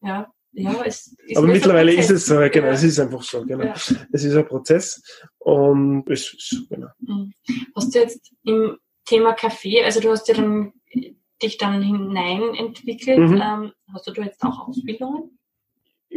Ja, 0.00 0.30
ja, 0.52 0.82
es 0.84 1.14
ist 1.26 1.36
Aber 1.36 1.46
mittlerweile 1.46 1.92
ist 1.92 2.10
es 2.10 2.26
so, 2.26 2.36
genau, 2.36 2.66
ja. 2.66 2.72
es 2.72 2.82
ist 2.82 2.98
einfach 2.98 3.22
so, 3.22 3.44
genau. 3.44 3.64
Ja. 3.64 3.74
Es 4.12 4.24
ist 4.24 4.34
ein 4.34 4.46
Prozess 4.46 5.02
und 5.38 6.08
es 6.08 6.32
ist 6.34 6.66
genau. 6.68 6.88
Mhm. 7.00 7.32
Hast 7.76 7.94
du 7.94 7.98
jetzt 7.98 8.32
im 8.44 8.76
Thema 9.04 9.34
Kaffee, 9.34 9.82
also 9.84 10.00
du 10.00 10.10
hast 10.10 10.28
ja 10.28 10.34
dann 10.34 10.72
dich 11.42 11.58
dann 11.58 11.82
hinein 11.82 12.54
entwickelt, 12.54 13.18
mhm. 13.18 13.42
ähm, 13.42 13.72
hast 13.92 14.06
du 14.06 14.12
da 14.12 14.22
jetzt 14.22 14.42
auch 14.42 14.68
Ausbildungen? 14.68 15.37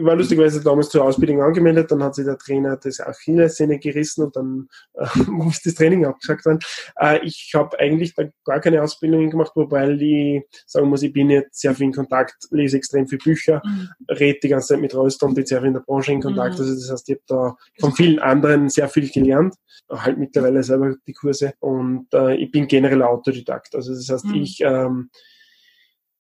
Ich 0.01 0.08
war 0.08 0.15
lustigerweise 0.15 0.63
damals 0.63 0.89
zur 0.89 1.03
Ausbildung 1.03 1.41
angemeldet, 1.41 1.91
dann 1.91 2.03
hat 2.03 2.15
sich 2.15 2.25
der 2.25 2.38
Trainer 2.38 2.75
das 2.77 3.00
Achillessehne 3.00 3.77
gerissen 3.77 4.24
und 4.24 4.36
dann 4.36 4.67
äh, 4.96 5.05
muss 5.27 5.62
das 5.62 5.75
Training 5.75 6.05
abgesagt 6.05 6.46
werden. 6.46 6.60
Äh, 7.00 7.20
ich 7.24 7.51
habe 7.53 7.79
eigentlich 7.79 8.15
da 8.15 8.24
gar 8.43 8.60
keine 8.60 8.81
Ausbildung 8.81 9.29
gemacht, 9.29 9.51
wobei 9.55 9.91
ich 9.91 10.43
sagen 10.65 10.89
muss, 10.89 11.03
ich 11.03 11.13
bin 11.13 11.29
jetzt 11.29 11.62
sehr 11.62 11.75
viel 11.75 11.88
in 11.88 11.93
Kontakt, 11.93 12.48
lese 12.50 12.77
extrem 12.77 13.08
viele 13.08 13.20
Bücher, 13.20 13.62
mhm. 13.63 13.89
rede 14.10 14.39
die 14.41 14.50
ganze 14.50 14.70
Zeit 14.70 14.81
mit 14.81 14.96
Röster 14.96 15.27
und 15.27 15.36
bin 15.36 15.46
sehr 15.46 15.60
viel 15.60 15.67
in 15.67 15.75
der 15.75 15.81
Branche 15.81 16.12
in 16.12 16.22
Kontakt. 16.22 16.55
Mhm. 16.55 16.62
Also 16.62 16.75
das 16.75 16.91
heißt, 16.91 17.10
ich 17.10 17.15
habe 17.15 17.24
da 17.27 17.55
von 17.79 17.93
vielen 17.93 18.20
anderen 18.20 18.70
sehr 18.70 18.89
viel 18.89 19.10
gelernt, 19.10 19.55
halt 19.89 20.17
mittlerweile 20.17 20.63
selber 20.63 20.96
die 21.05 21.13
Kurse 21.13 21.53
und 21.60 22.08
äh, 22.13 22.36
ich 22.36 22.50
bin 22.51 22.67
generell 22.67 23.03
Autodidakt. 23.03 23.75
Also 23.75 23.93
das 23.93 24.10
heißt, 24.10 24.25
mhm. 24.25 24.36
ich 24.36 24.62
ähm, 24.62 25.10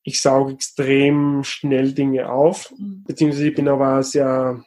ich 0.03 0.21
sauge 0.21 0.53
extrem 0.53 1.43
schnell 1.43 1.93
Dinge 1.93 2.31
auf, 2.31 2.73
mhm. 2.77 3.03
beziehungsweise 3.05 3.49
ich 3.49 3.55
bin 3.55 3.67
aber 3.67 4.03
sehr 4.03 4.63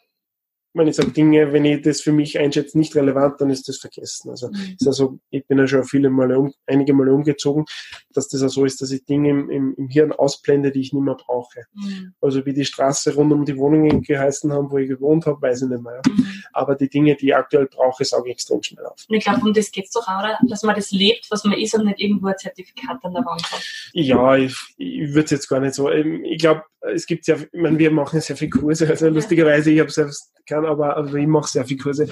wenn 0.74 0.88
ich 0.88 0.96
sage 0.96 1.12
Dinge, 1.12 1.52
wenn 1.52 1.64
ich 1.64 1.82
das 1.82 2.00
für 2.00 2.12
mich 2.12 2.38
einschätze, 2.38 2.76
nicht 2.76 2.94
relevant, 2.96 3.40
dann 3.40 3.50
ist 3.50 3.68
das 3.68 3.78
vergessen. 3.78 4.30
Also 4.30 4.48
mhm. 4.48 4.76
ist 4.78 4.86
also, 4.86 5.18
ich 5.30 5.46
bin 5.46 5.58
ja 5.58 5.66
schon 5.66 5.84
viele 5.84 6.10
Male 6.10 6.38
um, 6.38 6.52
einige 6.66 6.92
Male 6.92 7.12
umgezogen, 7.12 7.64
dass 8.12 8.28
das 8.28 8.42
auch 8.42 8.48
so 8.48 8.64
ist, 8.64 8.82
dass 8.82 8.90
ich 8.90 9.04
Dinge 9.04 9.30
im, 9.30 9.50
im, 9.50 9.74
im 9.76 9.88
Hirn 9.88 10.12
ausblende, 10.12 10.72
die 10.72 10.80
ich 10.80 10.92
nicht 10.92 11.02
mehr 11.02 11.14
brauche. 11.14 11.64
Mhm. 11.74 12.14
Also 12.20 12.44
wie 12.44 12.52
die 12.52 12.64
Straße 12.64 13.14
rund 13.14 13.32
um 13.32 13.44
die 13.44 13.56
Wohnungen 13.56 14.02
geheißen 14.02 14.52
haben, 14.52 14.70
wo 14.70 14.78
ich 14.78 14.88
gewohnt 14.88 15.26
habe, 15.26 15.40
weiß 15.40 15.62
ich 15.62 15.68
nicht 15.68 15.82
mehr. 15.82 16.02
Mhm. 16.06 16.26
Aber 16.52 16.74
die 16.74 16.88
Dinge, 16.88 17.14
die 17.14 17.26
ich 17.26 17.36
aktuell 17.36 17.66
brauche, 17.66 18.04
sauge 18.04 18.30
ich 18.30 18.34
extrem 18.34 18.62
schnell 18.62 18.84
auf. 18.86 19.04
Und 19.08 19.14
ich 19.14 19.24
glaube, 19.24 19.40
um 19.42 19.52
das 19.52 19.70
geht's 19.70 19.92
doch 19.92 20.06
auch, 20.08 20.18
oder? 20.18 20.38
dass 20.48 20.62
man 20.62 20.74
das 20.74 20.90
lebt, 20.90 21.30
was 21.30 21.44
man 21.44 21.58
ist 21.58 21.74
und 21.74 21.86
nicht 21.86 22.00
irgendwo 22.00 22.28
ein 22.28 22.38
Zertifikat 22.38 22.98
an 23.02 23.14
der 23.14 23.24
Wand 23.24 23.42
hat. 23.50 23.62
Ja, 23.92 24.36
ich, 24.36 24.56
ich 24.76 25.08
würde 25.08 25.24
es 25.24 25.30
jetzt 25.30 25.48
gar 25.48 25.60
nicht 25.60 25.74
so. 25.74 25.90
Ähm, 25.90 26.24
ich 26.24 26.38
glaube, 26.38 26.62
es 26.92 27.06
gibt 27.06 27.26
ja, 27.26 27.36
ich 27.36 27.48
meine, 27.52 27.78
wir 27.78 27.90
machen 27.90 28.20
sehr 28.20 28.36
viele 28.36 28.50
Kurse, 28.50 28.88
also 28.88 29.08
lustigerweise, 29.08 29.70
ich 29.70 29.80
habe 29.80 29.90
selbst 29.90 30.32
keinen, 30.64 30.72
aber 30.72 30.96
also 30.96 31.16
ich 31.16 31.26
mache 31.26 31.48
sehr 31.48 31.64
viele 31.64 31.82
Kurse. 31.82 32.08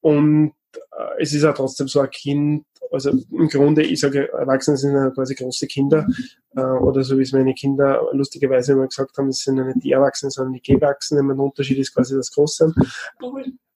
Und 0.00 0.52
äh, 0.74 1.22
es 1.22 1.32
ist 1.32 1.42
ja 1.42 1.52
trotzdem 1.52 1.88
so 1.88 2.00
ein 2.00 2.10
Kind, 2.10 2.64
also 2.90 3.10
im 3.10 3.48
Grunde, 3.48 3.82
ich 3.82 4.00
sage, 4.00 4.32
Erwachsene 4.32 4.76
sind 4.76 4.94
ja 4.94 5.10
quasi 5.10 5.34
große 5.34 5.66
Kinder, 5.66 6.06
äh, 6.56 6.60
oder 6.60 7.02
so 7.02 7.18
wie 7.18 7.22
es 7.22 7.32
meine 7.32 7.54
Kinder 7.54 8.08
lustigerweise 8.12 8.72
immer 8.72 8.86
gesagt 8.86 9.16
haben, 9.16 9.28
es 9.28 9.38
sind 9.38 9.56
ja 9.56 9.64
nicht 9.64 9.84
die 9.84 9.92
Erwachsenen, 9.92 10.30
sondern 10.30 10.54
die 10.54 10.62
Gewachsenen. 10.62 11.28
Der 11.28 11.38
Unterschied 11.38 11.78
ist 11.78 11.94
quasi 11.94 12.14
das 12.16 12.30
Große. 12.32 12.74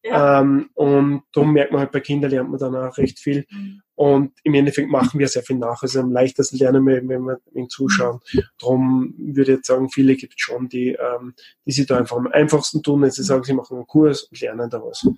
Ja. 0.03 0.41
Ähm, 0.41 0.71
und 0.75 1.23
darum 1.33 1.53
merkt 1.53 1.73
man 1.73 1.81
halt 1.81 1.93
bei 1.93 2.01
Kindern 2.01 2.31
lernt 2.31 2.51
man 2.51 2.61
dann 2.61 2.77
auch 2.77 2.97
recht 2.97 3.19
viel. 3.19 3.45
Mhm. 3.51 3.83
Und 3.97 4.33
im 4.45 4.53
Endeffekt 4.53 4.91
machen 4.91 5.19
wir 5.19 5.27
sehr 5.27 5.43
viel 5.43 5.57
nach. 5.57 5.83
Also 5.83 6.01
am 6.01 6.13
leichtesten 6.13 6.59
lernen 6.59 6.87
wir, 6.87 6.97
wenn 7.09 7.23
wir 7.23 7.41
ihn 7.55 7.71
zuschauen. 7.71 8.21
Darum 8.59 9.15
würde 9.17 9.53
ich 9.53 9.57
jetzt 9.59 9.67
sagen, 9.67 9.89
viele 9.89 10.17
gibt 10.17 10.35
es 10.35 10.41
schon, 10.41 10.69
die, 10.69 10.91
ähm, 10.91 11.35
die 11.65 11.73
sich 11.73 11.87
da 11.87 11.97
einfach 11.97 12.19
am 12.19 12.27
einfachsten 12.27 12.83
tun, 12.83 13.01
wenn 13.01 13.11
sie 13.11 13.23
sagen, 13.23 13.43
sie 13.45 13.55
machen 13.55 13.79
einen 13.79 13.87
Kurs 13.87 14.25
und 14.25 14.39
lernen 14.41 14.69
da 14.69 14.83
was. 14.83 15.09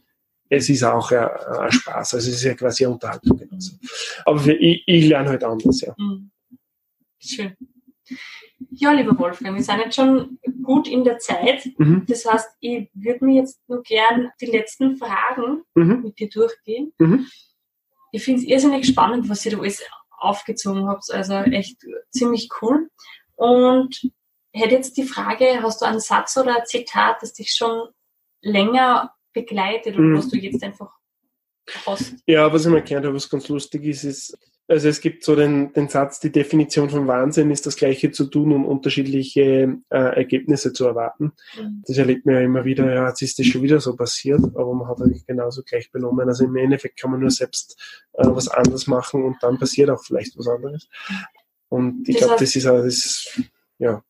Es 0.49 0.69
ist 0.69 0.85
auch 0.85 1.11
ein, 1.11 1.29
ein 1.59 1.73
Spaß, 1.73 2.15
also 2.15 2.29
es 2.31 2.37
ist 2.37 2.45
ja 2.45 2.55
quasi 2.55 2.85
eine 2.85 2.95
Unterhaltung 2.95 3.37
genauso. 3.37 3.73
Aber 4.25 4.39
für, 4.39 4.53
ich, 4.53 4.85
ich 4.87 5.09
lerne 5.09 5.29
halt 5.31 5.43
anders, 5.43 5.81
ja. 5.81 5.95
Mhm. 5.99 6.31
Schön. 7.19 7.57
Ja, 8.71 8.93
lieber 8.93 9.19
Wolfgang, 9.19 9.57
wir 9.57 9.63
sind 9.63 9.79
jetzt 9.81 9.97
schon 9.97 10.39
gut 10.63 10.89
in 10.89 11.05
der 11.05 11.19
Zeit. 11.19 11.69
Mhm. 11.79 12.05
Das 12.07 12.25
heißt, 12.25 12.49
ich 12.61 12.89
würde 12.95 13.25
mir 13.25 13.41
jetzt 13.41 13.61
nur 13.69 13.83
gern 13.83 14.31
die 14.41 14.47
letzten 14.47 14.97
Fragen 14.97 15.63
mhm. 15.75 16.03
mit 16.03 16.19
dir 16.19 16.29
durchgehen. 16.29 16.93
Mhm. 16.99 17.27
Ich 18.13 18.25
finde 18.25 18.43
es 18.43 18.49
irrsinnig 18.49 18.87
spannend, 18.87 19.29
was 19.29 19.45
ihr 19.45 19.53
da 19.53 19.59
alles 19.59 19.83
aufgezogen 20.11 20.89
habt. 20.89 21.11
Also 21.13 21.35
echt 21.35 21.79
ziemlich 22.11 22.49
cool. 22.61 22.89
Und 23.37 24.11
hätte 24.53 24.75
jetzt 24.75 24.97
die 24.97 25.05
Frage, 25.05 25.63
hast 25.63 25.81
du 25.81 25.87
einen 25.87 26.01
Satz 26.01 26.37
oder 26.37 26.57
ein 26.57 26.67
Zitat, 26.67 27.23
das 27.23 27.33
dich 27.33 27.55
schon 27.55 27.89
länger 28.41 29.15
begleitet 29.33 29.97
oder 29.97 30.17
was 30.17 30.29
du 30.29 30.37
jetzt 30.37 30.63
einfach 30.63 30.91
hast? 31.87 32.15
Ja, 32.27 32.53
was 32.53 32.65
ich 32.65 32.73
mal 32.73 32.83
gelernt 32.83 33.07
habe, 33.07 33.15
was 33.15 33.29
ganz 33.29 33.49
lustig 33.49 33.85
ist, 33.85 34.05
ist, 34.05 34.39
also 34.69 34.89
es 34.89 35.01
gibt 35.01 35.25
so 35.25 35.35
den, 35.35 35.73
den 35.73 35.89
Satz, 35.89 36.21
die 36.21 36.31
Definition 36.31 36.91
von 36.91 37.07
Wahnsinn 37.07 37.51
ist 37.51 37.65
das 37.65 37.77
Gleiche 37.77 38.11
zu 38.11 38.27
tun, 38.27 38.53
um 38.53 38.67
unterschiedliche 38.67 39.79
äh, 39.89 39.99
Ergebnisse 39.99 40.75
zu 40.75 40.85
erwarten. 40.85 41.33
Mhm. 41.57 41.83
Das 41.87 41.97
erlebt 41.97 42.27
man 42.27 42.35
ja 42.35 42.41
immer 42.43 42.67
wieder, 42.67 42.93
ja, 42.95 43.09
jetzt 43.09 43.23
ist 43.23 43.39
das 43.39 43.47
schon 43.47 43.63
wieder 43.63 43.81
so 43.81 43.97
passiert, 43.97 44.43
aber 44.55 44.75
man 44.75 44.87
hat 44.87 44.99
halt 44.99 45.27
genauso 45.27 45.63
gleich 45.63 45.91
benommen. 45.91 46.29
Also 46.29 46.45
im 46.45 46.55
Endeffekt 46.57 47.01
kann 47.01 47.11
man 47.11 47.21
nur 47.21 47.31
selbst 47.31 47.81
äh, 48.13 48.27
was 48.27 48.49
anderes 48.49 48.87
machen 48.87 49.25
und 49.25 49.37
dann 49.41 49.59
passiert 49.59 49.89
auch 49.89 50.05
vielleicht 50.05 50.37
was 50.39 50.49
anderes. 50.49 50.87
Und 51.71 52.07
ich 52.07 52.19
glaube, 52.19 52.37
das 52.39 52.55
ist 52.55 52.67
auch 52.67 52.83
das, 52.83 53.41
ja. 53.79 54.03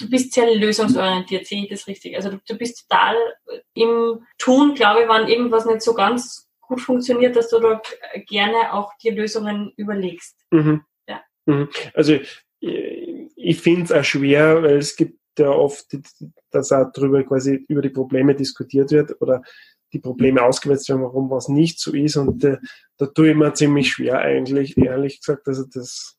Du 0.00 0.10
bist 0.10 0.32
sehr 0.32 0.52
lösungsorientiert, 0.54 1.46
sehe 1.46 1.62
ich 1.62 1.70
das 1.70 1.86
richtig. 1.86 2.16
Also 2.16 2.30
du, 2.30 2.40
du 2.46 2.56
bist 2.56 2.88
total 2.88 3.14
im 3.74 4.20
Tun, 4.36 4.74
glaube 4.74 5.02
ich, 5.02 5.08
wenn 5.08 5.28
irgendwas 5.28 5.64
nicht 5.64 5.82
so 5.82 5.94
ganz 5.94 6.47
gut 6.68 6.80
funktioniert, 6.80 7.34
dass 7.34 7.48
du 7.50 7.58
dort 7.58 7.98
gerne 8.26 8.72
auch 8.72 8.92
die 9.02 9.10
Lösungen 9.10 9.72
überlegst. 9.76 10.36
Mhm. 10.50 10.82
Ja. 11.08 11.22
Mhm. 11.46 11.68
Also 11.94 12.18
ich 12.60 13.60
finde 13.60 13.84
es 13.84 13.92
auch 13.92 14.04
schwer, 14.04 14.62
weil 14.62 14.76
es 14.76 14.94
gibt 14.94 15.18
ja 15.38 15.50
oft, 15.50 15.86
dass 16.50 16.72
auch 16.72 16.90
darüber 16.92 17.22
quasi 17.24 17.64
über 17.68 17.82
die 17.82 17.90
Probleme 17.90 18.34
diskutiert 18.34 18.90
wird 18.90 19.20
oder 19.20 19.42
die 19.92 20.00
Probleme 20.00 20.42
ausgewählt 20.42 20.86
werden, 20.88 21.02
warum 21.02 21.30
was 21.30 21.48
nicht 21.48 21.80
so 21.80 21.92
ist. 21.94 22.16
Und 22.16 22.44
äh, 22.44 22.58
da 22.98 23.06
tue 23.06 23.30
ich 23.30 23.36
mir 23.36 23.54
ziemlich 23.54 23.90
schwer 23.90 24.18
eigentlich, 24.18 24.76
ehrlich 24.76 25.20
gesagt. 25.20 25.48
Also 25.48 25.64
das 25.72 26.18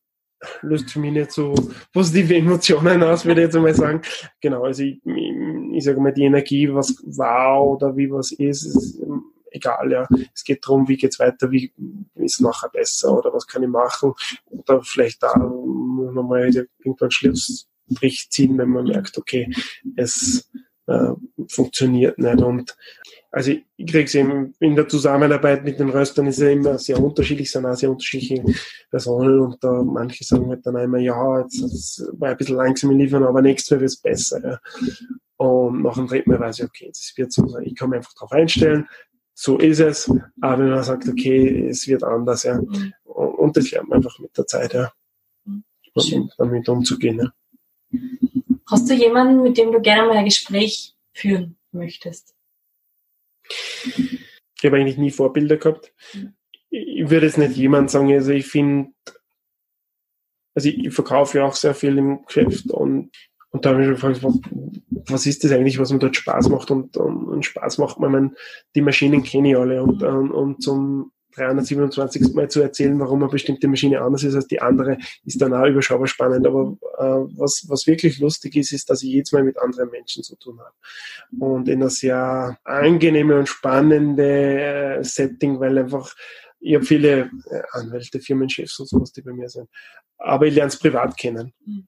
löst 0.62 0.90
für 0.90 1.00
mich 1.00 1.12
nicht 1.12 1.32
so 1.32 1.54
positive 1.94 2.36
Emotionen 2.36 3.04
aus, 3.04 3.26
würde 3.26 3.42
ich 3.42 3.48
jetzt 3.48 3.56
einmal 3.56 3.76
sagen. 3.76 4.02
Genau, 4.42 4.64
also 4.64 4.84
ich, 4.84 5.00
ich, 5.06 5.34
ich 5.74 5.84
sage 5.84 6.00
mal, 6.00 6.14
die 6.14 6.24
Energie, 6.24 6.74
was 6.74 6.96
war 7.06 7.64
oder 7.66 7.96
wie 7.96 8.10
was 8.10 8.32
ist, 8.32 8.64
ist 8.64 9.02
egal, 9.52 9.92
ja. 9.92 10.08
Es 10.34 10.44
geht 10.44 10.66
darum, 10.66 10.88
wie 10.88 10.98
geht's 10.98 11.20
weiter, 11.20 11.52
wie 11.52 11.74
ist 12.16 12.42
nachher 12.42 12.70
besser 12.70 13.18
oder 13.18 13.34
was 13.34 13.48
kann 13.48 13.64
ich 13.64 13.70
machen 13.70 14.14
oder 14.48 14.82
vielleicht 14.82 15.24
da 15.24 15.36
nochmal 15.38 16.50
irgendwann 16.84 17.12
Schlussstrich 17.12 18.30
ziehen, 18.30 18.58
wenn 18.58 18.70
man 18.70 18.86
merkt, 18.86 19.18
okay, 19.18 19.52
es 19.96 20.50
äh, 20.88 21.14
funktioniert 21.48 22.18
nicht 22.18 22.42
und 22.42 22.76
also 23.32 23.52
ich 23.52 23.86
kriege 23.86 24.06
es 24.06 24.16
in 24.16 24.76
der 24.76 24.88
Zusammenarbeit 24.88 25.64
mit 25.64 25.80
den 25.80 25.90
Röstern 25.90 26.26
ist 26.28 26.40
ja 26.40 26.50
immer 26.50 26.80
sehr 26.80 27.00
unterschiedlich, 27.00 27.52
sind 27.52 27.66
auch 27.66 27.76
sehr 27.76 27.92
unterschiedliche 27.92 28.44
Personen 28.90 29.40
und 29.40 29.64
da 29.64 29.84
manche 29.84 30.24
sagen 30.24 30.50
halt 30.50 30.66
dann 30.66 30.78
immer, 30.78 30.98
ja, 30.98 31.42
jetzt, 31.42 31.60
jetzt 31.60 32.04
war 32.14 32.30
ein 32.30 32.38
bisschen 32.38 32.56
langsam 32.56 32.92
liefern, 32.92 33.24
aber 33.24 33.42
nächstes 33.42 33.72
Mal 33.72 33.82
wird 33.82 33.92
es 33.92 34.02
besser. 34.02 34.44
Ja. 34.44 34.60
Und 35.38 35.84
nach 35.84 35.94
dem 35.94 36.08
dritten 36.08 36.32
Mal 36.32 36.40
weiß 36.40 36.60
ich, 36.60 36.66
okay, 36.66 36.88
das 36.88 37.14
wird 37.16 37.32
so 37.32 37.48
sein. 37.48 37.64
Ich 37.66 37.76
kann 37.76 37.92
mich 37.92 37.98
einfach 37.98 38.14
darauf 38.14 38.32
einstellen, 38.32 38.88
so 39.42 39.58
ist 39.58 39.80
es. 39.80 40.12
Aber 40.42 40.64
wenn 40.64 40.72
man 40.72 40.84
sagt, 40.84 41.08
okay, 41.08 41.70
es 41.70 41.88
wird 41.88 42.04
anders, 42.04 42.44
ja. 42.44 42.60
Mhm. 42.62 42.94
Und 43.06 43.56
das 43.56 43.72
lernt 43.72 43.88
man 43.88 44.00
einfach 44.00 44.20
mit 44.20 44.38
der 44.38 44.46
Zeit, 44.46 44.74
ja. 44.74 44.92
Schön. 45.98 46.30
Damit 46.38 46.68
umzugehen, 46.68 47.20
ja. 47.20 48.00
Hast 48.70 48.90
du 48.90 48.94
jemanden, 48.94 49.42
mit 49.42 49.58
dem 49.58 49.72
du 49.72 49.80
gerne 49.80 50.08
mal 50.08 50.18
ein 50.18 50.26
Gespräch 50.26 50.94
führen 51.14 51.56
möchtest? 51.72 52.36
Ich 53.48 54.66
habe 54.66 54.76
eigentlich 54.76 54.98
nie 54.98 55.10
Vorbilder 55.10 55.56
gehabt. 55.56 55.94
Mhm. 56.14 56.34
Ich 56.70 57.10
würde 57.10 57.26
jetzt 57.26 57.38
nicht 57.38 57.56
jemand 57.56 57.90
sagen, 57.92 58.12
also 58.12 58.32
ich 58.32 58.46
finde, 58.46 58.92
also 60.54 60.68
ich, 60.68 60.86
ich 60.86 60.94
verkaufe 60.94 61.38
ja 61.38 61.46
auch 61.46 61.56
sehr 61.56 61.74
viel 61.74 61.98
im 61.98 62.26
Geschäft 62.26 62.72
und, 62.72 63.10
und 63.52 63.66
da 63.66 63.70
habe 63.70 63.82
ich 63.84 63.90
mich 63.90 64.02
gefragt, 64.02 64.22
was, 65.08 65.26
ist 65.26 65.44
das 65.44 65.52
eigentlich, 65.52 65.80
was 65.80 65.92
mir 65.92 66.00
dort 66.00 66.16
Spaß 66.16 66.50
macht 66.50 66.72
und, 66.72 66.98
und, 66.98 67.26
und 67.26 67.46
Spaß 67.46 67.78
macht 67.78 68.00
man, 68.00 68.12
meine, 68.12 68.32
die 68.76 68.82
Maschinen 68.82 69.24
kenne 69.24 69.52
ich 69.52 69.58
alle 69.58 69.84
und, 69.84 70.04
und, 70.04 70.32
und 70.32 70.64
zum 70.64 71.12
327. 71.36 72.34
Mal 72.34 72.50
zu 72.50 72.62
erzählen, 72.62 73.00
warum 73.00 73.22
eine 73.22 73.32
bestimmte 73.32 73.68
Maschine 73.68 74.02
anders 74.02 74.24
ist 74.24 74.36
als 74.36 74.48
die 74.48 74.62
andere, 74.62 74.98
ist 75.26 75.42
dann 75.42 75.54
auch 75.54 75.66
überschaubar 75.66 76.08
spannend. 76.08 76.46
Aber 76.46 76.78
äh, 76.98 77.38
was, 77.38 77.66
was 77.68 77.88
wirklich 77.88 78.20
lustig 78.20 78.56
ist, 78.56 78.74
ist, 78.74 78.90
dass 78.90 79.04
ich 79.04 79.10
jedes 79.10 79.32
Mal 79.32 79.44
mit 79.44 79.60
anderen 79.60 79.90
Menschen 79.92 80.24
zu 80.24 80.36
tun 80.38 80.60
habe. 80.60 80.74
Und 81.40 81.70
in 81.70 81.82
einer 81.82 81.90
sehr 81.90 82.58
angenehme 82.64 83.38
und 83.38 83.48
spannende 83.48 85.00
äh, 85.00 85.04
Setting, 85.04 85.60
weil 85.60 85.78
einfach 85.78 86.14
ich 86.60 86.76
habe 86.76 86.86
viele 86.86 87.32
äh, 87.50 87.62
Anwälte, 87.72 88.20
Firmenchefs 88.20 88.80
und 88.80 88.90
sowas, 88.90 89.12
die 89.14 89.22
bei 89.22 89.32
mir 89.32 89.50
sind. 89.50 89.70
Aber 90.18 90.46
ich 90.46 90.56
lerne 90.56 90.68
es 90.68 90.78
privat 90.78 91.18
kennen. 91.18 91.54
Mhm. 91.66 91.88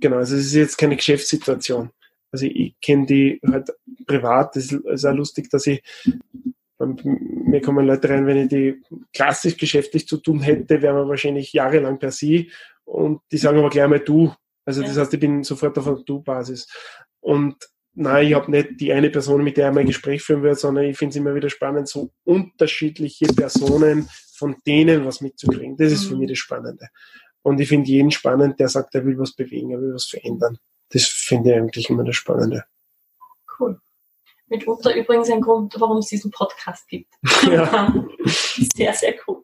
Genau, 0.00 0.16
also 0.16 0.36
es 0.36 0.46
ist 0.46 0.54
jetzt 0.54 0.78
keine 0.78 0.96
Geschäftssituation. 0.96 1.90
Also 2.32 2.46
ich, 2.46 2.74
kenne 2.80 3.06
die 3.06 3.40
halt 3.46 3.70
privat. 4.06 4.56
Das 4.56 4.72
ist 4.72 5.04
auch 5.04 5.14
lustig, 5.14 5.50
dass 5.50 5.66
ich 5.66 5.82
mir 6.84 7.60
kommen 7.60 7.86
Leute 7.86 8.08
rein, 8.08 8.26
wenn 8.26 8.38
ich 8.38 8.48
die 8.48 8.82
klassisch 9.12 9.56
geschäftlich 9.56 10.08
zu 10.08 10.16
tun 10.16 10.40
hätte, 10.40 10.82
wären 10.82 10.96
wir 10.96 11.08
wahrscheinlich 11.08 11.52
jahrelang 11.52 11.98
per 11.98 12.10
Sie 12.10 12.50
und 12.84 13.20
die 13.30 13.38
sagen 13.38 13.58
aber 13.58 13.70
gleich 13.70 13.88
mal 13.88 14.00
du. 14.00 14.34
Also 14.64 14.82
das 14.82 14.96
heißt, 14.96 15.14
ich 15.14 15.20
bin 15.20 15.42
sofort 15.44 15.78
auf 15.78 15.86
einer 15.86 16.02
Du-Basis. 16.02 16.68
Und 17.20 17.56
nein, 17.94 18.26
ich 18.26 18.34
habe 18.34 18.50
nicht 18.50 18.80
die 18.80 18.92
eine 18.92 19.10
Person, 19.10 19.44
mit 19.44 19.56
der 19.56 19.68
ich 19.68 19.74
mein 19.74 19.86
Gespräch 19.86 20.22
führen 20.22 20.42
würde, 20.42 20.56
sondern 20.56 20.84
ich 20.84 20.96
finde 20.96 21.10
es 21.10 21.16
immer 21.16 21.34
wieder 21.34 21.50
spannend, 21.50 21.88
so 21.88 22.10
unterschiedliche 22.24 23.26
Personen 23.26 24.08
von 24.34 24.56
denen 24.66 25.04
was 25.04 25.20
mitzukriegen. 25.20 25.76
Das 25.76 25.92
ist 25.92 26.04
für 26.04 26.14
mhm. 26.14 26.20
mich 26.20 26.30
das 26.30 26.38
Spannende. 26.38 26.88
Und 27.42 27.60
ich 27.60 27.68
finde 27.68 27.90
jeden 27.90 28.10
spannend, 28.10 28.60
der 28.60 28.68
sagt, 28.68 28.94
er 28.94 29.04
will 29.04 29.18
was 29.18 29.34
bewegen, 29.34 29.72
er 29.72 29.80
will 29.80 29.94
was 29.94 30.06
verändern. 30.06 30.58
Das 30.92 31.04
finde 31.04 31.50
ich 31.50 31.56
eigentlich 31.56 31.90
immer 31.90 32.04
das 32.04 32.16
Spannende. 32.16 32.64
Cool. 33.58 33.80
Mitunter 34.46 34.94
übrigens 34.94 35.30
ein 35.30 35.40
Grund, 35.40 35.74
warum 35.78 35.98
es 35.98 36.06
diesen 36.06 36.30
Podcast 36.30 36.88
gibt. 36.88 37.12
Ja. 37.50 37.92
sehr, 38.76 38.92
sehr 38.92 39.14
cool. 39.26 39.42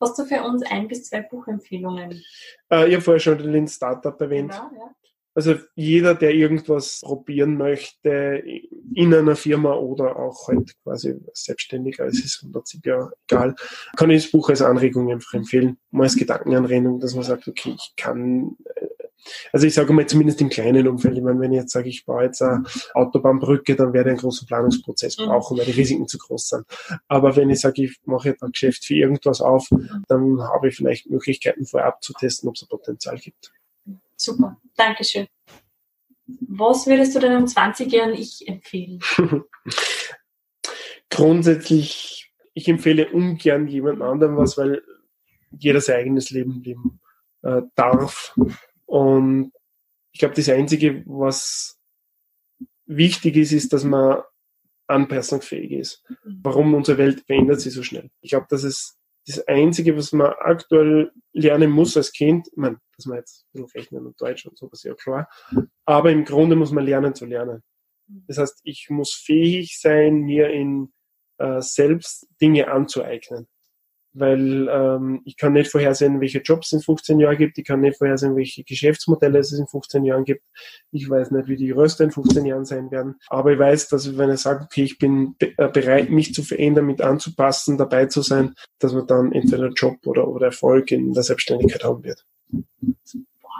Hast 0.00 0.18
du 0.18 0.24
für 0.24 0.42
uns 0.42 0.62
ein 0.64 0.88
bis 0.88 1.04
zwei 1.04 1.22
Buchempfehlungen? 1.22 2.22
Äh, 2.70 2.88
ich 2.88 2.94
habe 2.94 3.00
vorher 3.00 3.20
schon 3.20 3.38
den 3.38 3.68
Startup 3.68 4.20
erwähnt. 4.20 4.50
Genau, 4.50 4.70
ja. 4.78 4.94
Also 5.36 5.56
jeder, 5.74 6.14
der 6.14 6.32
irgendwas 6.32 7.00
probieren 7.00 7.56
möchte 7.56 8.42
in 8.94 9.12
einer 9.12 9.34
Firma 9.34 9.74
oder 9.74 10.16
auch 10.16 10.46
halt 10.46 10.80
quasi 10.84 11.16
selbstständig, 11.32 12.00
also 12.00 12.16
es 12.16 12.24
ist 12.24 12.42
im 12.44 12.52
Prinzip 12.52 12.86
ja 12.86 13.10
egal, 13.28 13.56
kann 13.96 14.10
ich 14.10 14.22
das 14.22 14.30
Buch 14.30 14.48
als 14.48 14.62
Anregung 14.62 15.10
einfach 15.10 15.34
empfehlen, 15.34 15.76
mal 15.90 16.04
als 16.04 16.14
Gedankenanregung, 16.14 17.00
dass 17.00 17.16
man 17.16 17.24
sagt, 17.24 17.48
okay, 17.48 17.74
ich 17.76 17.94
kann 17.96 18.56
äh, 18.76 18.86
also 19.52 19.66
ich 19.66 19.74
sage 19.74 19.92
mal 19.92 20.06
zumindest 20.06 20.40
im 20.40 20.48
kleinen 20.48 20.88
Umfeld. 20.88 21.16
Ich 21.16 21.22
meine, 21.22 21.40
wenn 21.40 21.52
ich 21.52 21.60
jetzt 21.60 21.72
sage, 21.72 21.88
ich 21.88 22.04
baue 22.04 22.24
jetzt 22.24 22.42
eine 22.42 22.64
Autobahnbrücke, 22.94 23.76
dann 23.76 23.92
werde 23.92 24.10
ich 24.10 24.12
einen 24.14 24.20
großen 24.20 24.46
Planungsprozess 24.46 25.18
mhm. 25.18 25.26
brauchen, 25.26 25.58
weil 25.58 25.66
die 25.66 25.72
Risiken 25.72 26.08
zu 26.08 26.18
groß 26.18 26.48
sind. 26.48 26.66
Aber 27.08 27.36
wenn 27.36 27.50
ich 27.50 27.60
sage, 27.60 27.84
ich 27.84 27.98
mache 28.04 28.30
jetzt 28.30 28.42
ein 28.42 28.52
Geschäft 28.52 28.84
für 28.84 28.94
irgendwas 28.94 29.40
auf, 29.40 29.68
dann 30.08 30.42
habe 30.42 30.68
ich 30.68 30.76
vielleicht 30.76 31.10
Möglichkeiten 31.10 31.66
vorab 31.66 32.02
zu 32.02 32.12
testen, 32.12 32.48
ob 32.48 32.56
es 32.56 32.62
ein 32.62 32.68
Potenzial 32.68 33.18
gibt. 33.18 33.52
Super, 34.16 34.56
Dankeschön. 34.76 35.26
Was 36.26 36.86
würdest 36.86 37.14
du 37.14 37.20
deinem 37.20 37.44
20-jährigen 37.44 38.14
Ich 38.14 38.48
empfehlen? 38.48 39.00
Grundsätzlich, 41.10 42.32
ich 42.54 42.68
empfehle 42.68 43.10
ungern 43.10 43.68
jemand 43.68 44.00
anderem 44.00 44.36
was, 44.36 44.56
weil 44.56 44.82
jeder 45.50 45.80
sein 45.80 45.96
eigenes 45.96 46.30
Leben 46.30 46.62
leben 46.62 47.00
äh, 47.42 47.62
darf. 47.74 48.34
Und 48.86 49.52
ich 50.12 50.20
glaube, 50.20 50.34
das 50.34 50.48
Einzige, 50.48 51.02
was 51.06 51.78
wichtig 52.86 53.36
ist, 53.36 53.52
ist, 53.52 53.72
dass 53.72 53.84
man 53.84 54.22
anpassungsfähig 54.86 55.72
ist. 55.72 56.04
Mhm. 56.24 56.40
Warum 56.42 56.74
unsere 56.74 56.98
Welt 56.98 57.24
verändert 57.26 57.60
sich 57.60 57.72
so 57.72 57.82
schnell. 57.82 58.10
Ich 58.20 58.30
glaube, 58.30 58.46
das 58.50 58.64
ist 58.64 58.98
das 59.26 59.46
Einzige, 59.48 59.96
was 59.96 60.12
man 60.12 60.34
aktuell 60.38 61.10
lernen 61.32 61.70
muss 61.70 61.96
als 61.96 62.12
Kind, 62.12 62.46
ich 62.48 62.56
meine, 62.56 62.78
dass 62.96 63.06
man 63.06 63.18
jetzt 63.18 63.46
ein 63.54 63.64
rechnen 63.64 64.06
und 64.06 64.20
Deutsch 64.20 64.44
und 64.44 64.58
sowas, 64.58 64.82
ja 64.82 64.94
klar, 64.94 65.28
aber 65.86 66.12
im 66.12 66.26
Grunde 66.26 66.56
muss 66.56 66.72
man 66.72 66.84
lernen 66.84 67.14
zu 67.14 67.24
lernen. 67.24 67.62
Mhm. 68.06 68.24
Das 68.28 68.38
heißt, 68.38 68.60
ich 68.64 68.88
muss 68.90 69.14
fähig 69.14 69.80
sein, 69.80 70.20
mir 70.20 70.50
in 70.50 70.92
äh, 71.38 71.62
selbst 71.62 72.28
Dinge 72.40 72.70
anzueignen 72.70 73.48
weil 74.14 74.68
ähm, 74.70 75.22
ich 75.24 75.36
kann 75.36 75.52
nicht 75.52 75.70
vorhersehen, 75.70 76.20
welche 76.20 76.38
Jobs 76.38 76.68
es 76.68 76.72
in 76.72 76.80
15 76.80 77.18
Jahren 77.18 77.36
gibt, 77.36 77.58
ich 77.58 77.64
kann 77.64 77.80
nicht 77.80 77.98
vorhersehen, 77.98 78.36
welche 78.36 78.62
Geschäftsmodelle 78.62 79.40
es 79.40 79.52
in 79.52 79.66
15 79.66 80.04
Jahren 80.04 80.24
gibt. 80.24 80.42
Ich 80.92 81.10
weiß 81.10 81.32
nicht, 81.32 81.48
wie 81.48 81.56
die 81.56 81.72
Röster 81.72 82.04
in 82.04 82.12
15 82.12 82.46
Jahren 82.46 82.64
sein 82.64 82.90
werden. 82.92 83.16
Aber 83.28 83.52
ich 83.52 83.58
weiß, 83.58 83.88
dass 83.88 84.16
wenn 84.16 84.30
ich 84.30 84.40
sage, 84.40 84.64
okay, 84.64 84.84
ich 84.84 84.98
bin 84.98 85.34
äh, 85.40 85.68
bereit, 85.68 86.10
mich 86.10 86.32
zu 86.32 86.42
verändern, 86.42 86.86
mit 86.86 87.02
anzupassen, 87.02 87.76
dabei 87.76 88.06
zu 88.06 88.22
sein, 88.22 88.54
dass 88.78 88.92
man 88.92 89.06
dann 89.06 89.32
entweder 89.32 89.68
Job 89.70 89.96
oder, 90.06 90.28
oder 90.28 90.46
Erfolg 90.46 90.92
in 90.92 91.12
der 91.12 91.24
Selbstständigkeit 91.24 91.82
haben 91.82 92.04
wird. 92.04 92.24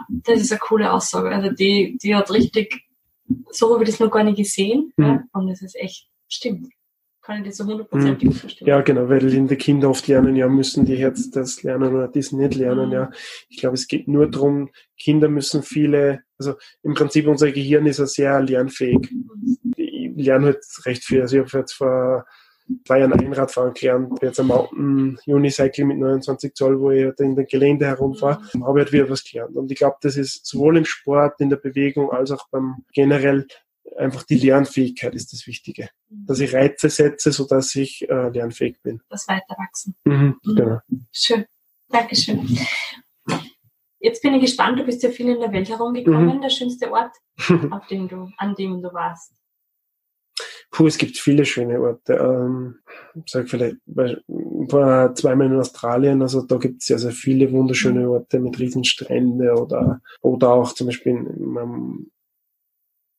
Das 0.09 0.41
ist 0.41 0.51
eine 0.51 0.59
coole 0.59 0.91
Aussage. 0.91 1.29
Also 1.29 1.51
die, 1.51 1.97
die 2.01 2.15
hat 2.15 2.31
richtig, 2.31 2.81
so 3.51 3.73
habe 3.73 3.83
ich 3.83 3.89
das 3.89 3.99
noch 3.99 4.11
gar 4.11 4.23
nicht 4.23 4.37
gesehen. 4.37 4.93
Mhm. 4.95 5.05
Ja? 5.05 5.23
Und 5.33 5.49
es 5.49 5.61
ist 5.61 5.75
echt, 5.75 6.07
stimmt 6.29 6.69
kann 7.25 7.41
ich 7.41 7.47
das 7.47 7.57
so 7.57 7.65
hundertprozentig 7.65 8.29
mhm. 8.29 8.33
verstehen. 8.33 8.67
Ja, 8.67 8.81
genau, 8.81 9.09
weil 9.09 9.19
die 9.19 9.55
Kinder 9.55 9.89
oft 9.89 10.07
lernen, 10.07 10.35
ja, 10.35 10.47
müssen 10.47 10.85
die 10.85 10.93
jetzt 10.93 11.35
das 11.35 11.63
lernen 11.63 11.95
oder 11.95 12.07
das 12.07 12.31
nicht 12.31 12.55
lernen, 12.55 12.87
mhm. 12.87 12.93
ja. 12.93 13.11
Ich 13.49 13.57
glaube, 13.57 13.75
es 13.75 13.87
geht 13.87 14.07
nur 14.07 14.29
darum, 14.29 14.69
Kinder 14.97 15.27
müssen 15.27 15.63
viele, 15.63 16.21
also 16.37 16.53
im 16.83 16.93
Prinzip 16.93 17.27
unser 17.27 17.51
Gehirn 17.51 17.87
ist 17.87 17.99
ja 17.99 18.05
sehr 18.05 18.41
lernfähig. 18.41 19.09
Ich 19.75 20.11
lerne 20.15 20.45
halt 20.47 20.63
recht 20.85 21.03
viel. 21.03 21.21
Also 21.21 21.37
ich 21.37 21.43
habe 21.43 21.59
jetzt 21.59 21.73
vor 21.73 22.25
zwei 22.85 22.99
Jahren 22.99 23.13
Einradfahren 23.13 23.73
gelernt, 23.73 24.19
jetzt 24.21 24.39
ein 24.39 24.47
Mountain 24.47 25.17
Unicycle 25.25 25.85
mit 25.85 25.97
29 25.97 26.53
Zoll, 26.53 26.79
wo 26.79 26.91
ich 26.91 27.05
halt 27.05 27.19
in 27.19 27.35
den 27.35 27.45
Gelände 27.47 27.85
herumfahre, 27.87 28.41
mhm. 28.53 28.65
habe 28.65 28.79
ich 28.79 28.85
halt 28.85 28.93
wieder 28.93 29.09
was 29.09 29.23
gelernt. 29.23 29.55
Und 29.55 29.71
ich 29.71 29.77
glaube, 29.77 29.97
das 30.01 30.15
ist 30.15 30.45
sowohl 30.45 30.77
im 30.77 30.85
Sport, 30.85 31.41
in 31.41 31.49
der 31.49 31.57
Bewegung, 31.57 32.11
als 32.11 32.31
auch 32.31 32.47
beim 32.49 32.83
generell 32.93 33.47
einfach 33.97 34.23
die 34.23 34.37
Lernfähigkeit 34.37 35.15
ist 35.15 35.33
das 35.33 35.47
Wichtige. 35.47 35.89
Mhm. 36.09 36.25
Dass 36.25 36.39
ich 36.39 36.53
Reize 36.53 36.89
setze, 36.89 37.31
sodass 37.31 37.75
ich 37.75 38.07
äh, 38.09 38.29
lernfähig 38.29 38.81
bin. 38.81 39.01
Das 39.09 39.27
Weiterwachsen. 39.27 39.95
Mhm, 40.05 40.39
mhm. 40.43 40.55
Genau. 40.55 40.79
Schön. 41.11 41.45
Dankeschön. 41.89 42.47
Jetzt 43.99 44.21
bin 44.21 44.35
ich 44.35 44.41
gespannt, 44.41 44.79
du 44.79 44.83
bist 44.83 45.01
ja 45.03 45.09
viel 45.09 45.29
in 45.29 45.39
der 45.39 45.51
Welt 45.51 45.69
herumgekommen. 45.69 46.37
Mhm. 46.37 46.41
Der 46.41 46.49
schönste 46.49 46.91
Ort, 46.91 47.15
auf 47.71 47.87
dem 47.87 48.07
du, 48.07 48.29
an 48.37 48.55
dem 48.55 48.81
du 48.81 48.93
warst. 48.93 49.33
Puh, 50.71 50.87
es 50.87 50.97
gibt 50.97 51.17
viele 51.17 51.45
schöne 51.45 51.79
Orte. 51.79 52.13
Ähm, 52.15 52.79
sag 53.25 53.49
vielleicht, 53.49 53.77
war 53.85 55.15
zweimal 55.15 55.47
in 55.47 55.59
Australien, 55.59 56.21
also 56.21 56.41
da 56.41 56.57
gibt 56.57 56.81
es 56.81 56.87
sehr, 56.87 56.99
sehr 56.99 57.11
viele 57.11 57.51
wunderschöne 57.51 58.01
mhm. 58.01 58.09
Orte 58.09 58.39
mit 58.39 58.59
Riesenstrände 58.59 59.53
oder, 59.53 60.01
oder 60.21 60.49
auch 60.49 60.73
zum 60.73 60.87
Beispiel 60.87 61.13
in 61.13 61.45
meinem 61.45 62.11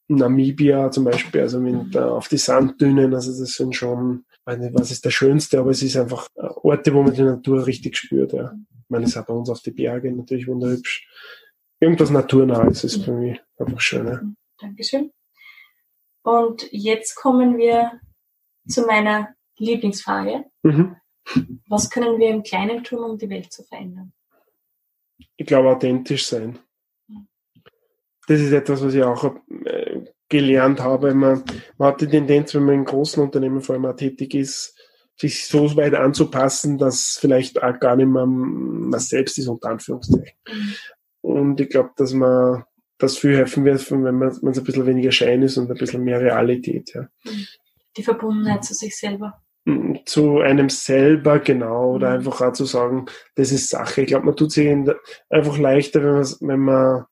Namibia 0.08 0.90
zum 0.90 1.04
Beispiel, 1.04 1.40
also 1.40 1.60
mit, 1.60 1.96
auf 1.96 2.28
die 2.28 2.38
Sanddünen, 2.38 3.14
also 3.14 3.38
das 3.38 3.54
sind 3.54 3.74
schon, 3.74 4.24
nicht, 4.46 4.74
was 4.74 4.90
ist 4.90 5.04
der 5.04 5.10
schönste, 5.10 5.58
aber 5.58 5.70
es 5.70 5.82
ist 5.82 5.96
einfach 5.96 6.28
äh, 6.36 6.42
Orte, 6.42 6.94
wo 6.94 7.02
man 7.02 7.12
die 7.12 7.22
Natur 7.22 7.66
richtig 7.66 7.96
spürt, 7.96 8.32
ja. 8.32 8.54
Ich 8.70 8.90
meine, 8.90 9.04
es 9.04 9.10
ist 9.10 9.16
auch 9.16 9.26
bei 9.26 9.34
uns 9.34 9.50
auf 9.50 9.60
die 9.60 9.72
Berge 9.72 10.12
natürlich 10.12 10.46
wunderhübsch. 10.46 11.08
Irgendwas 11.80 12.10
Naturnahes 12.10 12.84
ist 12.84 13.04
für 13.04 13.12
mich 13.12 13.40
einfach 13.58 13.80
schön, 13.80 14.06
ja. 14.06 14.20
Dankeschön. 14.60 15.10
Und 16.22 16.68
jetzt 16.70 17.16
kommen 17.16 17.58
wir 17.58 18.00
zu 18.68 18.82
meiner 18.82 19.34
Lieblingsfrage. 19.58 20.44
Mhm. 20.62 20.96
Was 21.68 21.90
können 21.90 22.18
wir 22.18 22.28
im 22.28 22.44
Kleinen 22.44 22.84
tun, 22.84 23.00
um 23.00 23.18
die 23.18 23.28
Welt 23.28 23.52
zu 23.52 23.64
verändern? 23.64 24.12
Ich 25.36 25.46
glaube, 25.46 25.70
authentisch 25.70 26.26
sein 26.26 26.58
das 28.26 28.40
ist 28.40 28.52
etwas, 28.52 28.84
was 28.84 28.94
ich 28.94 29.02
auch 29.02 29.36
äh, 29.64 29.75
gelernt 30.28 30.80
habe. 30.80 31.14
Man, 31.14 31.42
man 31.78 31.88
hat 31.88 32.00
die 32.00 32.08
Tendenz, 32.08 32.54
wenn 32.54 32.64
man 32.64 32.74
in 32.74 32.84
großen 32.84 33.22
Unternehmen 33.22 33.60
vor 33.60 33.74
allem 33.74 33.86
auch 33.86 33.96
tätig 33.96 34.34
ist, 34.34 34.74
sich 35.18 35.46
so 35.46 35.76
weit 35.76 35.94
anzupassen, 35.94 36.78
dass 36.78 37.16
vielleicht 37.18 37.62
auch 37.62 37.78
gar 37.80 37.96
nicht 37.96 38.08
mehr 38.08 38.26
man 38.26 39.00
selbst 39.00 39.38
ist, 39.38 39.48
unter 39.48 39.70
Anführungszeichen. 39.70 40.36
Mhm. 40.46 40.74
Und 41.22 41.60
ich 41.60 41.70
glaube, 41.70 41.90
dass 41.96 42.12
man 42.12 42.64
das 42.98 43.18
viel 43.18 43.36
helfen 43.36 43.64
wird, 43.64 43.90
wenn 43.90 44.18
man 44.18 44.28
es 44.28 44.42
ein 44.42 44.64
bisschen 44.64 44.86
weniger 44.86 45.12
Schein 45.12 45.42
ist 45.42 45.56
und 45.56 45.70
ein 45.70 45.76
bisschen 45.76 46.04
mehr 46.04 46.20
Realität. 46.20 46.94
Ja. 46.94 47.08
Die 47.96 48.02
Verbundenheit 48.02 48.64
zu 48.64 48.74
sich 48.74 48.96
selber. 48.96 49.42
Mm, 49.64 49.96
zu 50.04 50.38
einem 50.38 50.70
selber, 50.70 51.40
genau, 51.40 51.94
oder 51.94 52.10
mhm. 52.10 52.14
einfach 52.16 52.40
auch 52.40 52.52
zu 52.52 52.64
sagen, 52.64 53.06
das 53.34 53.52
ist 53.52 53.68
Sache. 53.68 54.02
Ich 54.02 54.08
glaube, 54.08 54.26
man 54.26 54.36
tut 54.36 54.52
sich 54.52 54.68
einfach 55.28 55.58
leichter, 55.58 56.02
wenn 56.02 56.12
man, 56.12 56.26
wenn 56.40 56.60
man 56.60 57.04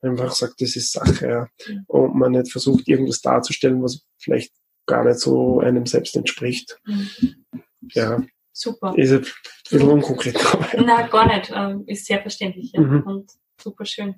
einfach 0.00 0.32
sagt, 0.32 0.60
das 0.60 0.76
ist 0.76 0.92
Sache, 0.92 1.28
ja. 1.28 1.48
Und 1.86 2.14
man 2.14 2.32
nicht 2.32 2.52
versucht, 2.52 2.88
irgendwas 2.88 3.20
darzustellen, 3.20 3.82
was 3.82 4.04
vielleicht 4.18 4.52
gar 4.86 5.04
nicht 5.04 5.20
so 5.20 5.60
einem 5.60 5.86
selbst 5.86 6.16
entspricht. 6.16 6.78
Mhm. 6.84 7.44
Ja. 7.92 8.22
Super. 8.52 8.92
Ist 8.96 9.12
ein 9.12 9.26
bisschen 9.70 9.88
unkonkret. 9.88 10.36
Nein, 10.76 11.10
gar 11.10 11.26
nicht. 11.26 11.52
Ähm, 11.54 11.84
ist 11.86 12.06
sehr 12.06 12.20
verständlich 12.20 12.72
ja. 12.72 12.80
Mhm. 12.80 13.02
und 13.02 13.30
super 13.60 13.84
schön. 13.84 14.16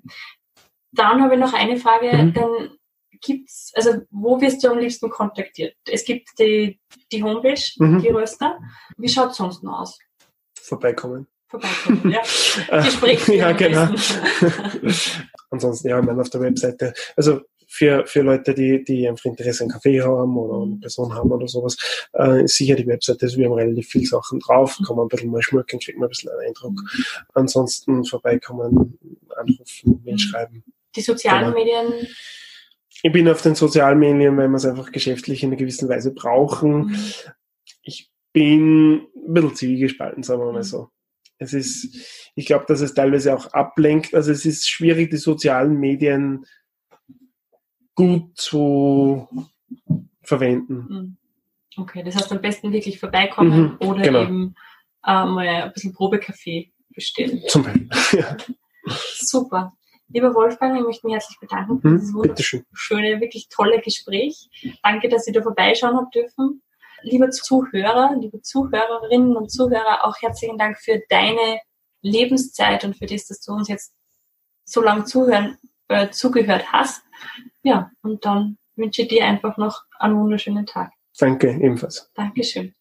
Dann 0.93 1.23
habe 1.23 1.35
ich 1.35 1.41
noch 1.41 1.53
eine 1.53 1.77
Frage. 1.77 2.17
Mhm. 2.17 2.33
Dann 2.33 2.71
gibt's, 3.21 3.73
also 3.75 4.01
wo 4.11 4.41
wirst 4.41 4.65
du 4.65 4.71
am 4.71 4.79
liebsten 4.79 5.11
kontaktiert? 5.11 5.77
Es 5.87 6.05
gibt 6.05 6.31
die, 6.39 6.81
die 7.13 7.23
Homepage, 7.23 7.61
mhm. 7.77 8.01
die 8.01 8.09
Röster. 8.09 8.59
Wie 8.97 9.09
schaut 9.09 9.33
es 9.33 9.37
sonst 9.37 9.63
noch 9.63 9.81
aus? 9.81 9.99
Vorbeikommen. 10.59 11.27
Vorbeikommen, 11.49 12.11
ja. 12.11 12.21
Gespräch. 12.83 13.27
ja, 13.29 13.53
genau. 13.53 13.89
Ansonsten, 15.51 15.89
ja, 15.89 16.01
meine, 16.01 16.21
auf 16.21 16.31
der 16.31 16.41
Webseite. 16.41 16.95
Also 17.17 17.41
für, 17.67 18.05
für 18.05 18.23
Leute, 18.23 18.53
die, 18.53 18.83
die 18.83 19.07
einfach 19.07 19.27
Interesse 19.27 19.63
an 19.63 19.71
Kaffee 19.71 20.01
haben 20.03 20.37
oder 20.37 20.65
eine 20.65 20.77
Person 20.77 21.15
haben 21.15 21.31
oder 21.31 21.47
sowas, 21.47 21.77
äh, 22.15 22.45
sicher 22.47 22.75
die 22.75 22.87
Webseite, 22.87 23.27
also 23.27 23.39
wir 23.39 23.47
haben 23.47 23.55
relativ 23.55 23.89
viele 23.89 24.07
Sachen 24.07 24.41
drauf, 24.41 24.77
kann 24.85 24.97
man 24.97 25.05
ein 25.05 25.09
bisschen 25.09 25.31
mal 25.31 25.41
schmücken, 25.41 25.79
kriegt 25.79 25.97
man 25.97 26.07
ein 26.07 26.11
bisschen 26.11 26.31
einen 26.31 26.49
Eindruck. 26.49 26.81
Ansonsten 27.35 28.05
vorbeikommen, 28.05 28.99
anrufen, 29.37 30.01
Mail 30.05 30.19
schreiben. 30.19 30.65
Die 30.97 31.01
sozialen 31.01 31.55
genau. 31.55 31.59
Medien? 31.59 32.09
Ich 33.03 33.13
bin 33.13 33.29
auf 33.29 33.41
den 33.41 33.55
sozialen 33.55 34.01
Medien, 34.01 34.37
weil 34.37 34.49
wir 34.49 34.57
es 34.57 34.67
einfach 34.67 34.91
geschäftlich 34.91 35.45
in 35.45 35.51
einer 35.51 35.57
gewissen 35.57 35.89
Weise 35.89 36.13
brauchen. 36.13 36.87
Mhm. 36.87 36.97
Ich 37.83 38.11
bin 38.33 39.07
ein 39.15 39.33
bisschen 39.35 39.55
zwiegespalten, 39.55 40.25
sagen 40.25 40.43
wir 40.43 40.53
mal 40.53 40.65
so. 40.65 40.91
Es 41.41 41.55
ist, 41.55 41.97
ich 42.35 42.45
glaube, 42.45 42.67
dass 42.69 42.83
es 42.83 42.93
teilweise 42.93 43.35
auch 43.35 43.47
ablenkt. 43.55 44.15
Also 44.15 44.31
es 44.31 44.45
ist 44.45 44.69
schwierig, 44.69 45.11
die 45.11 45.17
sozialen 45.17 45.81
Medien 45.81 46.45
gut 47.95 48.37
zu 48.37 49.27
verwenden. 50.23 50.89
Hm. 50.89 51.17
Okay, 51.77 52.03
das 52.03 52.15
heißt 52.15 52.31
am 52.31 52.43
besten 52.43 52.73
wirklich 52.73 53.01
vorbeikommen 53.01 53.79
mhm, 53.81 53.89
oder 53.89 54.03
genau. 54.03 54.23
eben 54.23 54.55
äh, 55.07 55.25
mal 55.25 55.49
ein 55.49 55.73
bisschen 55.73 55.95
Probekaffee 55.95 56.73
bestellen. 56.91 57.43
Zum 57.49 57.63
Beispiel. 57.65 57.89
Ja. 58.21 58.37
Super. 59.17 59.73
Lieber 60.09 60.35
Wolfgang, 60.35 60.77
ich 60.77 60.85
möchte 60.85 61.07
mich 61.07 61.15
herzlich 61.15 61.39
bedanken 61.39 61.81
für 61.81 61.89
mhm, 61.89 61.99
dieses 61.99 62.15
wunderschöne, 62.15 63.21
wirklich 63.21 63.49
tolle 63.49 63.81
Gespräch. 63.81 64.49
Danke, 64.83 65.09
dass 65.09 65.25
Sie 65.25 65.33
da 65.33 65.43
vorbeischauen 65.43 65.97
haben 65.97 66.11
dürfen. 66.11 66.63
Lieber 67.03 67.31
Zuhörer, 67.31 68.15
liebe 68.19 68.43
Zuhörerinnen 68.43 69.37
und 69.37 69.51
Zuhörer, 69.51 70.05
auch 70.05 70.17
herzlichen 70.21 70.59
Dank 70.59 70.79
für 70.79 71.03
deine 71.09 71.61
Lebenszeit 72.03 72.85
und 72.85 72.97
für 72.97 73.07
das, 73.07 73.27
dass 73.27 73.41
du 73.41 73.53
uns 73.53 73.69
jetzt 73.69 73.93
so 74.65 74.83
lange 74.83 75.05
zuhören, 75.05 75.59
äh, 75.89 76.11
zugehört 76.11 76.73
hast. 76.73 77.03
Ja, 77.63 77.91
und 78.03 78.25
dann 78.25 78.59
wünsche 78.77 79.03
ich 79.03 79.09
dir 79.09 79.25
einfach 79.25 79.57
noch 79.57 79.83
einen 79.99 80.19
wunderschönen 80.19 80.67
Tag. 80.67 80.93
Danke, 81.19 81.51
ebenfalls. 81.51 82.11
Dankeschön. 82.15 82.75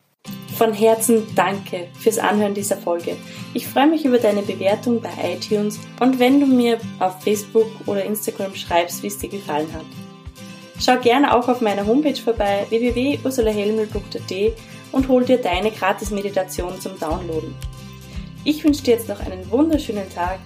Von 0.57 0.73
Herzen 0.73 1.23
danke 1.35 1.87
fürs 1.97 2.19
Anhören 2.19 2.53
dieser 2.53 2.77
Folge. 2.77 3.15
Ich 3.53 3.67
freue 3.67 3.87
mich 3.87 4.05
über 4.05 4.17
deine 4.17 4.41
Bewertung 4.41 5.01
bei 5.01 5.11
iTunes 5.23 5.79
und 5.99 6.19
wenn 6.19 6.39
du 6.39 6.45
mir 6.45 6.77
auf 6.99 7.23
Facebook 7.23 7.67
oder 7.87 8.03
Instagram 8.03 8.53
schreibst, 8.53 9.01
wie 9.01 9.07
es 9.07 9.17
dir 9.17 9.29
gefallen 9.29 9.71
hat. 9.73 9.85
Schau 10.79 10.97
gerne 10.97 11.35
auch 11.35 11.47
auf 11.47 11.61
meiner 11.61 11.85
Homepage 11.85 12.15
vorbei 12.15 12.65
www.ursulahelmel.at 12.69 14.53
und 14.91 15.07
hol 15.07 15.25
dir 15.25 15.37
deine 15.37 15.71
Gratis-Meditation 15.71 16.79
zum 16.79 16.97
Downloaden. 16.97 17.53
Ich 18.45 18.63
wünsche 18.63 18.83
dir 18.83 18.95
jetzt 18.95 19.09
noch 19.09 19.19
einen 19.19 19.49
wunderschönen 19.51 20.09
Tag 20.09 20.39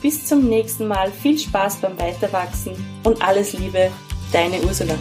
bis 0.00 0.24
zum 0.24 0.48
nächsten 0.48 0.86
Mal. 0.86 1.10
Viel 1.10 1.38
Spaß 1.38 1.76
beim 1.76 1.98
Weiterwachsen 1.98 2.72
und 3.04 3.20
alles 3.20 3.52
Liebe, 3.52 3.90
deine 4.32 4.62
Ursula. 4.62 4.94